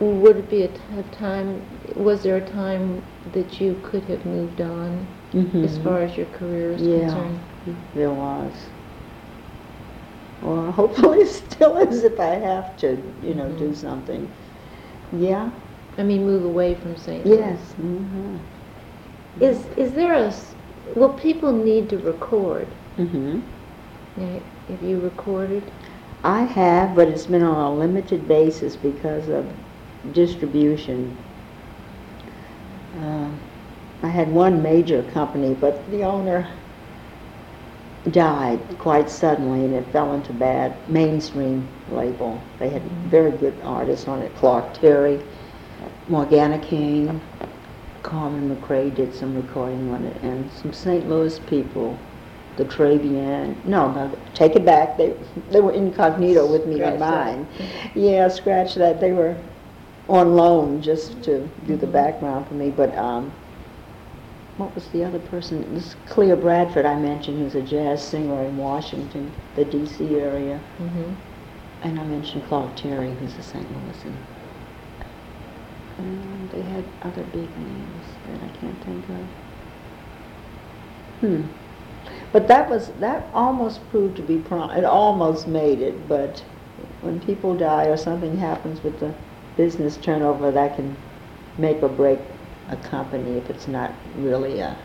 [0.00, 1.62] would it be a t- a time,
[1.94, 5.06] was there a time that you could have moved on
[5.62, 5.82] as Mhm.
[5.82, 7.10] far as your career is Yeah.
[7.10, 7.40] concerned?
[7.94, 8.52] There was.
[10.42, 13.74] Or hopefully still is if I have to, you know, do Mhm.
[13.74, 14.28] something.
[15.12, 15.50] Yeah,
[15.98, 17.24] I mean, move away from St.
[17.26, 17.38] Louis?
[17.38, 17.72] yes.
[17.74, 18.36] hmm
[19.40, 20.32] Is, is there a
[20.94, 22.66] well, people need to record.
[22.98, 23.40] Mm-hmm.
[24.16, 25.70] Now, Have you recorded?
[26.24, 29.46] I have, but it's been on a limited basis because of
[30.12, 31.16] distribution.
[32.98, 33.28] Uh,
[34.02, 36.48] I had one major company, but the owner
[38.10, 42.40] died quite suddenly and it fell into bad mainstream label.
[42.58, 45.20] They had very good artists on it, Clark Terry,
[46.08, 47.20] Morgana King,
[48.02, 51.08] Carmen McRae did some recording on it, and some St.
[51.08, 51.98] Louis people,
[52.56, 55.12] the Tres Bien, no, no, take it back, they,
[55.50, 57.26] they were incognito with me Scratch on that.
[57.36, 57.48] mine.
[57.96, 59.36] Yeah, scratch that, they were
[60.08, 63.32] on loan just to do the background for me, but, um,
[64.56, 65.74] what was the other person?
[65.74, 70.16] This Clea Bradford I mentioned, who's a jazz singer in Washington, the D.C.
[70.16, 70.60] area.
[70.78, 71.12] Mm-hmm.
[71.82, 73.66] And I mentioned Clark Terry, who's a St.
[73.70, 74.16] Louisan.
[75.98, 79.26] And they had other big names that I can't think of.
[81.20, 81.42] Hmm.
[82.32, 86.44] But that was, that almost proved to be prom, it almost made it, but
[87.00, 89.14] when people die or something happens with the
[89.56, 90.96] business turnover, that can
[91.58, 92.20] make or break
[92.68, 94.76] a company if it's not really a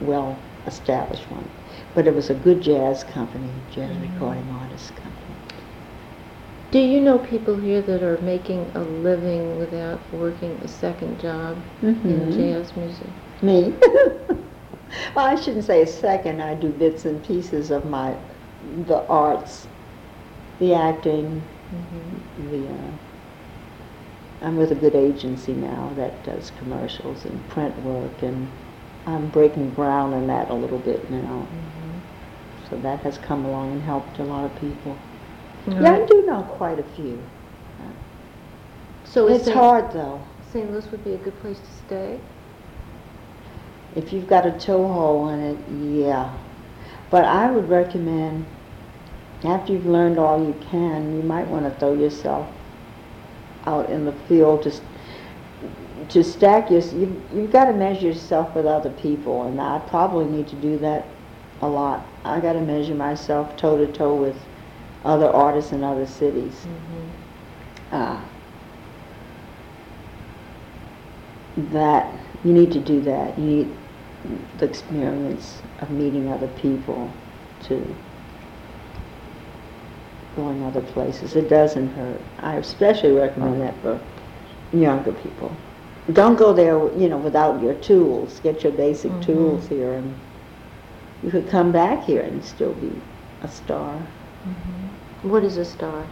[0.00, 1.48] well-established one.
[1.94, 4.02] But it was a good jazz company, jazz Mhm.
[4.12, 5.34] recording artist company.
[6.70, 11.56] Do you know people here that are making a living without working a second job
[11.82, 12.32] in Mhm.
[12.32, 13.08] jazz music?
[13.42, 13.74] Me?
[15.14, 16.40] well, I shouldn't say a second.
[16.42, 18.14] I do bits and pieces of my,
[18.84, 19.68] the arts,
[20.58, 21.42] the acting,
[21.74, 22.50] Mm-hmm.
[22.50, 22.90] the, uh,
[24.40, 28.48] I'm with a good agency now that does commercials and print work, and
[29.06, 31.46] I'm breaking ground in that a little bit now.
[31.46, 31.98] Mm-hmm.
[32.70, 34.96] So that has come along and helped a lot of people.
[35.66, 35.82] Mm-hmm.
[35.82, 37.20] Yeah, I do know quite a few.
[39.04, 39.56] So It's St.
[39.56, 40.20] hard though.
[40.52, 40.70] St.
[40.70, 42.20] Louis would be a good place to stay?
[43.96, 46.36] If you've got a toe hole in it, yeah.
[47.10, 48.44] But I would recommend,
[49.44, 52.46] after you've learned all you can, you might want to throw yourself
[53.68, 54.72] out in the field to,
[56.08, 60.24] to stack your, you, you've got to measure yourself with other people, and I probably
[60.24, 61.06] need to do that
[61.60, 62.06] a lot.
[62.24, 64.36] I got to measure myself toe to toe with
[65.04, 66.66] other artists in other cities.
[66.66, 67.94] Mm-hmm.
[67.94, 68.20] uh,
[71.72, 72.14] that
[72.44, 73.38] you need to do that.
[73.38, 73.76] You need
[74.58, 77.10] the experience of meeting other people
[77.64, 77.96] to
[80.38, 81.34] going other places.
[81.34, 82.20] It doesn't hurt.
[82.38, 84.00] I especially recommend that for
[84.72, 85.50] younger people.
[86.14, 88.40] don't go there, you know, without your tools.
[88.42, 89.20] Get your basic Mhm.
[89.26, 90.14] tools here, and
[91.22, 92.90] you could come back here and still be
[93.42, 93.92] a star.
[95.22, 96.04] What is a star?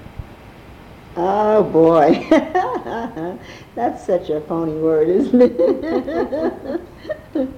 [1.16, 2.26] Oh boy,
[3.74, 6.80] that's such a phony word, isn't it?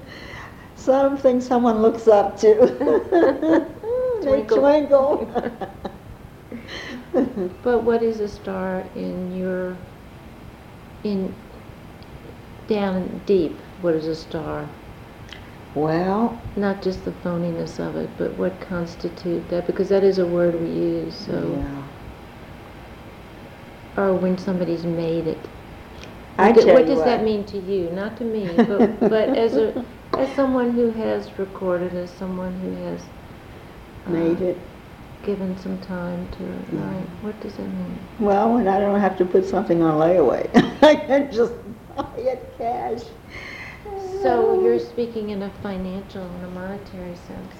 [0.77, 2.55] Something someone looks up to.
[4.23, 5.27] they Twinkle.
[7.63, 9.77] But what is a star in your,
[11.05, 11.35] in,
[12.69, 14.69] down deep, what is a star?
[15.75, 20.27] well, Not just the phoniness of it, but what constitute that, because that is a
[20.27, 21.63] word we use, so,
[23.97, 24.03] yeah.
[24.03, 25.39] or when somebody's made it.
[26.39, 27.91] I What- What does that mean to you?
[27.91, 29.85] Not to me, but, but as a,
[30.15, 33.03] as someone who has recorded, as someone who has.
[34.07, 34.59] uh, Made it.
[35.29, 37.07] Given some time to right?
[37.21, 37.99] What does that mean?
[38.19, 40.49] Well, when I don't have to put something on layaway,
[40.83, 41.53] I can just
[41.95, 43.03] buy it cash.
[44.23, 47.55] So you're speaking in a financial and a monetary sense.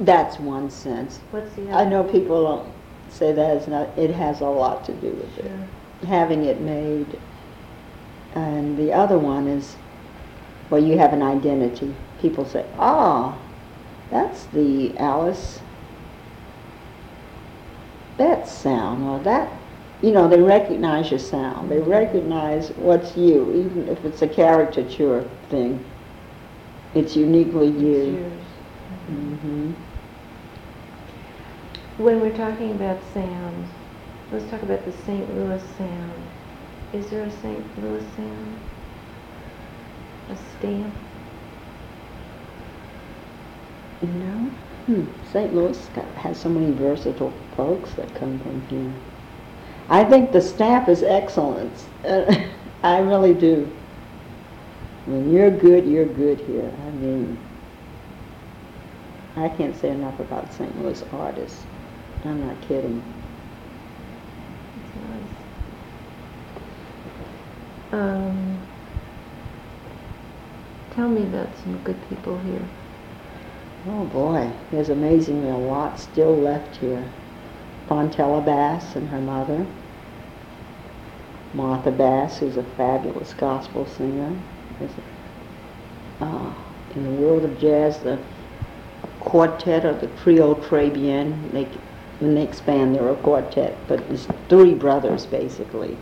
[0.00, 1.18] That's one sense.
[1.30, 1.74] What's the other?
[1.74, 2.72] I know people don't
[3.08, 5.44] say that it's not, it has a lot to do with it.
[5.44, 6.08] Sure.
[6.08, 7.20] Having it made.
[8.34, 9.76] And the other one is,
[10.70, 11.94] well, you have an identity.
[12.20, 13.38] People say, ah,
[14.10, 15.60] that's the Alice
[18.16, 19.52] Betts sound, or that,
[20.02, 21.70] you know, they recognize your sound.
[21.70, 25.84] They recognize what's you, even if it's a caricature thing.
[26.94, 28.16] It's uniquely It's you.
[28.16, 28.44] yours.
[29.08, 29.72] hmm
[31.98, 33.68] When we're talking about sounds,
[34.32, 35.34] let's talk about the St.
[35.34, 36.22] Louis sound.
[36.92, 37.64] Is there a St.
[37.82, 38.58] Louis sound?
[40.30, 40.94] A stamp?
[44.02, 44.50] No.
[44.86, 45.04] Hmm.
[45.32, 45.54] St.
[45.54, 45.78] Louis
[46.16, 48.92] has so many versatile folks that come from here.
[49.88, 51.72] I think the staff is excellent.
[52.82, 53.70] I really do.
[55.06, 56.72] When you're good, you're good here.
[56.86, 57.38] I mean,
[59.36, 60.82] I can't say enough about St.
[60.82, 61.64] Louis artists.
[62.24, 63.02] I'm not kidding.
[65.08, 65.22] Nice.
[67.92, 68.60] Um,
[70.90, 72.68] tell me about some good people here.
[73.86, 77.04] Oh boy, there's amazingly a lot still left here.
[77.88, 79.66] Fontella Bass and her mother.
[81.52, 84.34] Martha Bass, who's a fabulous gospel singer.
[86.20, 86.52] Uh,
[86.94, 88.18] in the world of jazz, the
[89.20, 91.64] quartet or the trio Très Bien, they,
[92.20, 95.96] when they expand, they're a quartet, but it's three brothers basically.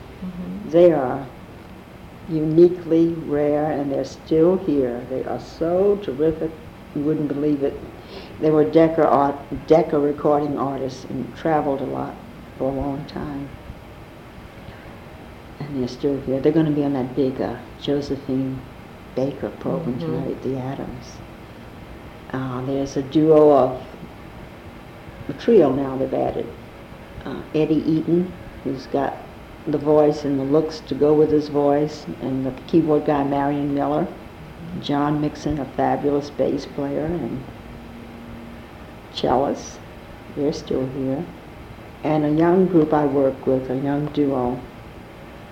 [0.67, 1.27] They are
[2.29, 5.05] uniquely rare and they're still here.
[5.11, 6.51] They are so terrific,
[6.95, 7.79] you wouldn't believe it.
[8.41, 9.37] They were Decca, art,
[9.67, 12.15] Decca recording artists and traveled a lot
[12.59, 13.49] for a long time.
[15.61, 16.41] And they're still here.
[16.41, 18.61] They're going to be on that big uh, Josephine
[19.15, 20.01] Baker program Mhm.
[20.01, 21.19] tonight at the Adams.
[22.33, 23.83] Uh, there's a duo of,
[25.29, 26.47] a trio now they've added.
[27.25, 28.33] Uh, Eddie Eaton,
[28.65, 29.17] who's got
[29.67, 33.75] the voice and the looks to go with his voice, and the keyboard guy Marion
[33.75, 34.07] Miller.
[34.81, 37.43] John Mixon, a fabulous bass player and
[39.13, 39.79] cellist.
[40.37, 41.25] They're still here.
[42.05, 44.59] And a young group I work with, a young duo,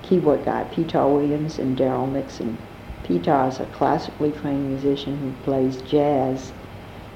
[0.02, 2.56] keyboard guy, Peter Williams and Daryl Mixon.
[3.04, 6.52] Peter is a classically trained musician who plays jazz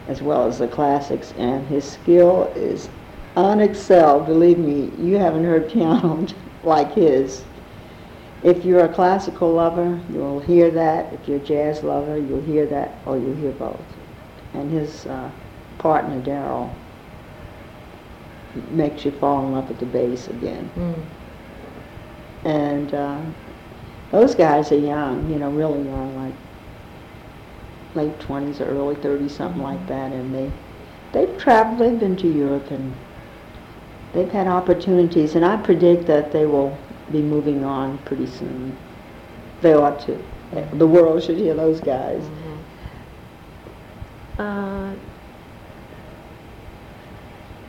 [0.08, 2.88] as well as the classics, and his skill is
[3.36, 4.26] unexcelled.
[4.26, 6.26] Believe me, you haven't heard piano
[6.64, 7.44] like his.
[8.42, 11.12] If you're a classical lover, you'll hear that.
[11.12, 13.80] If you're a jazz lover, you'll hear that, or you'll hear both.
[14.54, 15.30] And his uh,
[15.78, 16.74] partner, Daryl,
[18.70, 20.70] makes you fall in love with the bass again.
[20.76, 21.04] Mm.
[22.44, 23.20] And uh,
[24.10, 26.34] those guys are young, you know, really young, like
[27.94, 30.12] late 20s or early 30s, something like that.
[30.12, 30.50] And they,
[31.12, 32.92] they've traveled, they've been to Europe, and
[34.12, 35.36] they've had opportunities.
[35.36, 36.76] And I predict that they will
[37.12, 38.76] be moving on pretty soon.
[39.60, 40.18] They ought to.
[40.74, 42.22] The world should hear those guys.
[44.38, 44.92] Uh,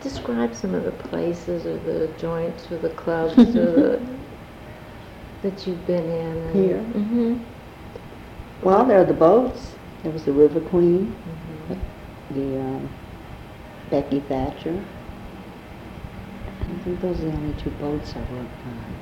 [0.01, 4.01] describe some of the places or the joints or the clubs or the,
[5.43, 6.53] that you've been in.
[6.53, 6.85] Here?
[6.93, 7.39] Mhm.
[8.61, 9.75] Well, there are the boats.
[10.03, 11.15] There was the River Queen,
[11.69, 11.79] Mhm.
[12.31, 12.89] the um,
[13.89, 14.83] Becky Thatcher.
[16.47, 18.92] I think those are the only two boats I worked on.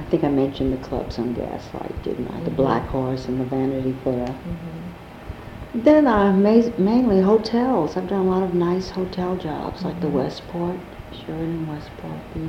[0.00, 2.40] I think I mentioned the clubs on Gaslight, didn't I?
[2.40, 2.56] The Mhm.
[2.56, 4.26] Black Horse and the Vanity Fair.
[4.26, 5.84] Mhm.
[5.84, 7.96] Then uh, ma- mainly hotels.
[7.96, 10.12] I've done a lot of nice hotel jobs, like the Mhm.
[10.14, 10.76] Westport,
[11.12, 12.48] Sheraton Westport, the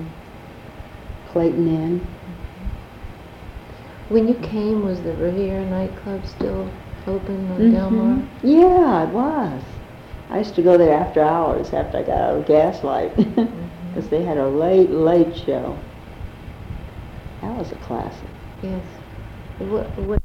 [1.31, 2.01] Clayton Inn.
[4.09, 6.67] When you came, was the Riviera nightclub still
[7.05, 7.71] open on Mhm.
[7.73, 8.17] Delmar?
[8.43, 9.61] Yeah, it was.
[10.31, 13.15] I used to go there after hours, after I got out of Gaslight,
[13.93, 15.75] because they had a late, late show.
[17.41, 18.29] That was a classic.
[18.61, 18.85] Yes.
[19.57, 20.20] What, what